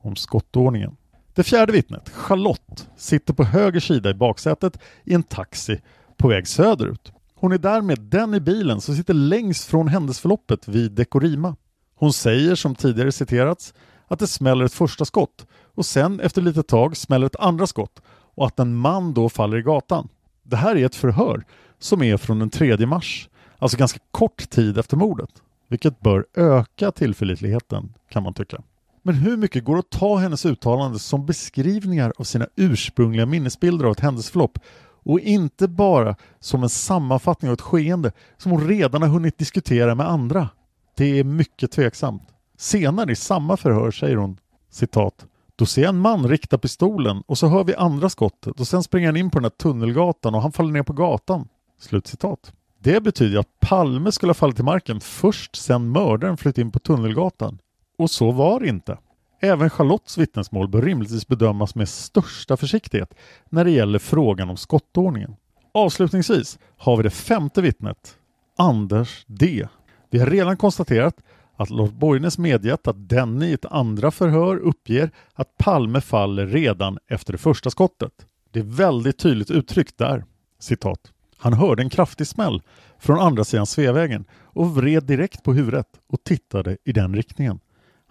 [0.00, 0.96] om skottordningen.
[1.34, 5.80] Det fjärde vittnet, Charlotte, sitter på höger sida i baksätet i en taxi
[6.16, 7.12] på väg söderut.
[7.44, 11.56] Hon är därmed den i bilen som sitter längst från händelseförloppet vid Dekorima.
[11.94, 13.74] Hon säger, som tidigare citerats,
[14.08, 18.02] att det smäller ett första skott och sen efter lite tag smäller ett andra skott
[18.08, 20.08] och att en man då faller i gatan.
[20.42, 21.44] Det här är ett förhör
[21.78, 23.28] som är från den 3 mars,
[23.58, 25.30] alltså ganska kort tid efter mordet,
[25.68, 28.62] vilket bör öka tillförlitligheten kan man tycka.
[29.02, 33.92] Men hur mycket går att ta hennes uttalande som beskrivningar av sina ursprungliga minnesbilder av
[33.92, 34.58] ett händelseförlopp
[35.04, 39.94] och inte bara som en sammanfattning av ett skeende som hon redan har hunnit diskutera
[39.94, 40.48] med andra?
[40.96, 42.22] Det är mycket tveksamt.
[42.56, 44.38] Senare i samma förhör säger hon
[44.70, 45.26] citat
[45.56, 48.82] då ser jag en man rikta pistolen och så hör vi andra skottet och sen
[48.82, 51.48] springer han in på den här tunnelgatan och han faller ner på gatan.
[51.78, 52.52] Slutcitat.
[52.78, 56.78] Det betyder att Palme skulle ha fallit till marken först sen mördaren flytt in på
[56.78, 57.58] tunnelgatan.
[57.98, 58.98] Och så var det inte.
[59.44, 63.14] Även Charlottes vittnesmål bör rimligtvis bedömas med största försiktighet
[63.50, 65.36] när det gäller frågan om skottordningen.
[65.74, 68.16] Avslutningsvis har vi det femte vittnet,
[68.58, 69.68] Anders D.
[70.10, 71.16] Vi har redan konstaterat
[71.56, 76.98] att Lars Borgnäs medgett att denne i ett andra förhör uppger att Palme faller redan
[77.08, 78.12] efter det första skottet.
[78.50, 80.24] Det är väldigt tydligt uttryckt där.
[80.58, 81.12] Citat.
[81.36, 82.62] Han hörde en kraftig smäll
[82.98, 87.60] från andra sidan Sveavägen och vred direkt på huvudet och tittade i den riktningen.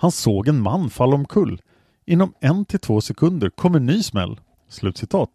[0.03, 1.61] Han såg en man falla omkull.
[2.05, 4.39] Inom en till två sekunder kom en ny smäll.
[4.69, 5.29] Slutcitat.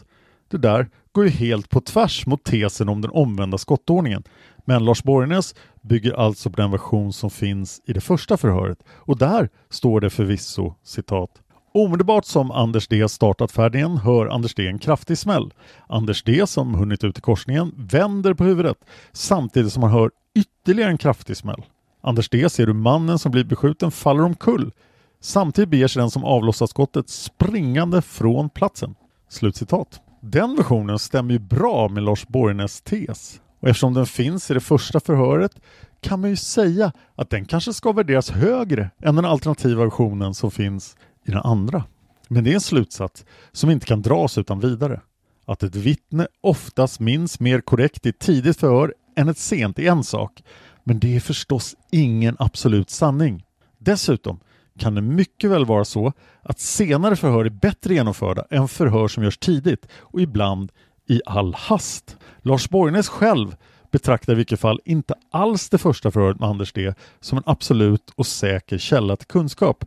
[0.49, 4.23] Det där går ju helt på tvärs mot tesen om den omvända skottordningen.
[4.65, 9.19] Men Lars Borgnäs bygger alltså på den version som finns i det första förhöret och
[9.19, 11.31] där står det förvisso citat
[11.75, 15.53] Omedelbart som Anders D startat färden hör Anders D en kraftig smäll.
[15.87, 18.79] Anders D som hunnit ut i korsningen vänder på huvudet
[19.13, 21.63] samtidigt som han hör ytterligare en kraftig smäll.
[22.09, 24.73] Anders D ser hur mannen som blir beskjuten faller omkull.
[25.21, 28.95] Samtidigt beger sig den som avlossat skottet springande från platsen.
[29.29, 30.01] Slutcitat.
[30.21, 34.61] Den versionen stämmer ju bra med Lars Borgnäs tes och eftersom den finns i det
[34.61, 35.61] första förhöret
[36.01, 40.51] kan man ju säga att den kanske ska värderas högre än den alternativa versionen som
[40.51, 41.85] finns i den andra.
[42.29, 45.01] Men det är en slutsats som inte kan dras utan vidare.
[45.47, 49.91] Att ett vittne oftast minns mer korrekt i ett tidigt förhör än ett sent är
[49.91, 50.43] en sak,
[50.89, 53.45] men det är förstås ingen absolut sanning.
[53.79, 54.41] Dessutom
[54.79, 56.13] kan det mycket väl vara så
[56.43, 60.73] att senare förhör är bättre genomförda än förhör som görs tidigt och ibland
[61.09, 62.17] i all hast.
[62.43, 63.57] Lars Borgnäs själv
[63.91, 68.13] betraktar i vilket fall inte alls det första förhöret med Anders D som en absolut
[68.17, 69.85] och säker källa till kunskap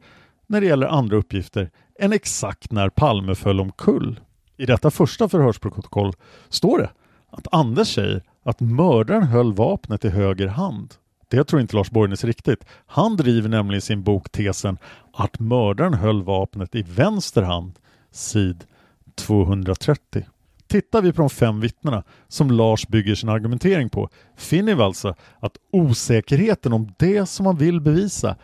[0.48, 4.20] när det gäller andra uppgifter än exakt när Palme föll omkull.
[4.58, 6.14] I detta första förhörsprotokoll
[6.50, 6.90] står det
[7.30, 10.94] att Anders säger att mördaren höll vapnet i höger hand.
[11.30, 12.66] Det tror inte Lars Borgnäs riktigt.
[12.86, 14.78] Han driver nämligen i sin bok tesen
[15.14, 17.80] att mördaren höll vapnet i vänster hand,
[18.12, 18.64] sid
[19.16, 20.26] 230.
[20.68, 25.16] Tittar vi på de fem vittnena som Lars bygger sin argumentering på finner vi alltså
[25.40, 28.36] att osäkerheten om det som man vill bevisa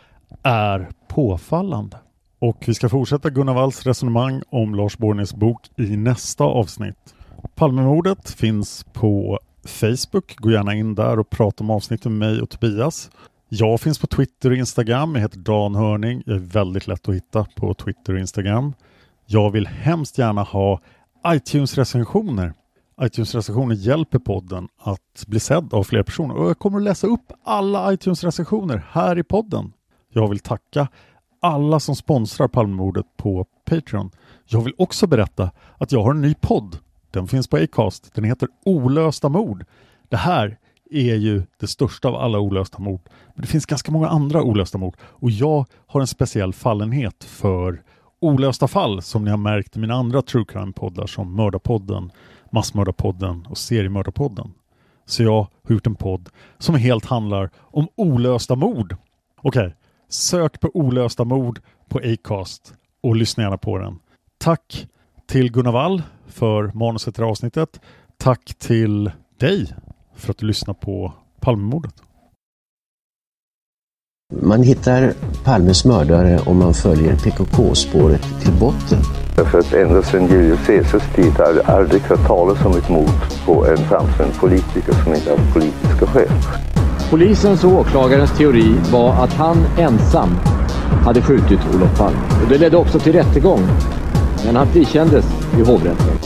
[0.44, 1.98] är påfallande.
[2.40, 7.16] Och vi ska fortsätta Gunnar Walls resonemang om Lars Borgnäs bok i nästa avsnitt.
[7.56, 10.36] Palmemordet finns på Facebook.
[10.38, 13.10] Gå gärna in där och prata om avsnittet med mig och Tobias.
[13.50, 15.16] Jag finns på Twitter och Instagram.
[15.16, 16.24] Jag heter Dan Hörning.
[16.26, 18.74] Jag är väldigt lätt att hitta på Twitter och Instagram.
[19.26, 20.82] Jag vill hemskt gärna ha
[21.28, 22.54] iTunes-recensioner.
[23.02, 27.32] iTunes-recensioner hjälper podden att bli sedd av fler personer och jag kommer att läsa upp
[27.44, 29.74] alla iTunes-recensioner här i podden.
[30.14, 30.88] Jag vill tacka
[31.42, 34.12] alla som sponsrar Palmemordet på Patreon.
[34.46, 36.78] Jag vill också berätta att jag har en ny podd.
[37.12, 38.14] Den finns på Acast.
[38.14, 39.66] Den heter Olösta mord.
[40.10, 40.58] Det här
[40.92, 43.02] är ju det största av alla olösta mord.
[43.36, 47.82] Men det finns ganska många andra olösta mord och jag har en speciell fallenhet för
[48.20, 52.12] olösta fall som ni har märkt i mina andra true crime-poddar som Mördarpodden,
[52.52, 54.54] Massmördarpodden och Seriemördarpodden.
[55.06, 58.96] Så jag har gjort en podd som helt handlar om olösta mord.
[59.42, 59.72] Okej, okay.
[60.10, 64.00] sök på olösta mord på Acast och lyssna gärna på den.
[64.38, 64.88] Tack
[65.28, 67.80] till Gunnar Wall för manuset till avsnittet.
[68.18, 69.74] Tack till dig
[70.16, 71.94] för att du lyssnar på Palmemordet.
[74.42, 75.14] Man hittar
[75.44, 79.00] Palmes mördare om man följer PKK-spåret till botten.
[79.52, 83.46] För att ända sedan Julius Caesars tid har det aldrig hört talas om ett mord
[83.46, 86.32] på en framstående politiker som inte haft politiska skäl.
[87.10, 90.30] Polisens och åklagarens teori var att han ensam
[91.06, 92.20] hade skjutit Olof Palme.
[92.44, 93.62] Och det ledde också till rättegång.
[94.46, 95.26] Men han frikändes
[95.58, 96.18] i hovrätten.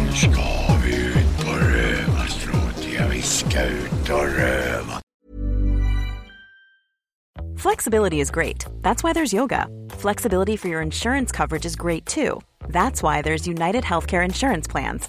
[0.00, 0.42] Nu ska
[0.84, 3.10] vi ut och röva, Stråt.
[3.10, 5.00] vi ska ut och röva.
[7.58, 8.66] Flexibility is great.
[8.82, 9.66] That's why there's yoga.
[9.90, 12.40] Flexibility for your insurance coverage is great too.
[12.68, 15.08] That's why there's United Healthcare Insurance Plans.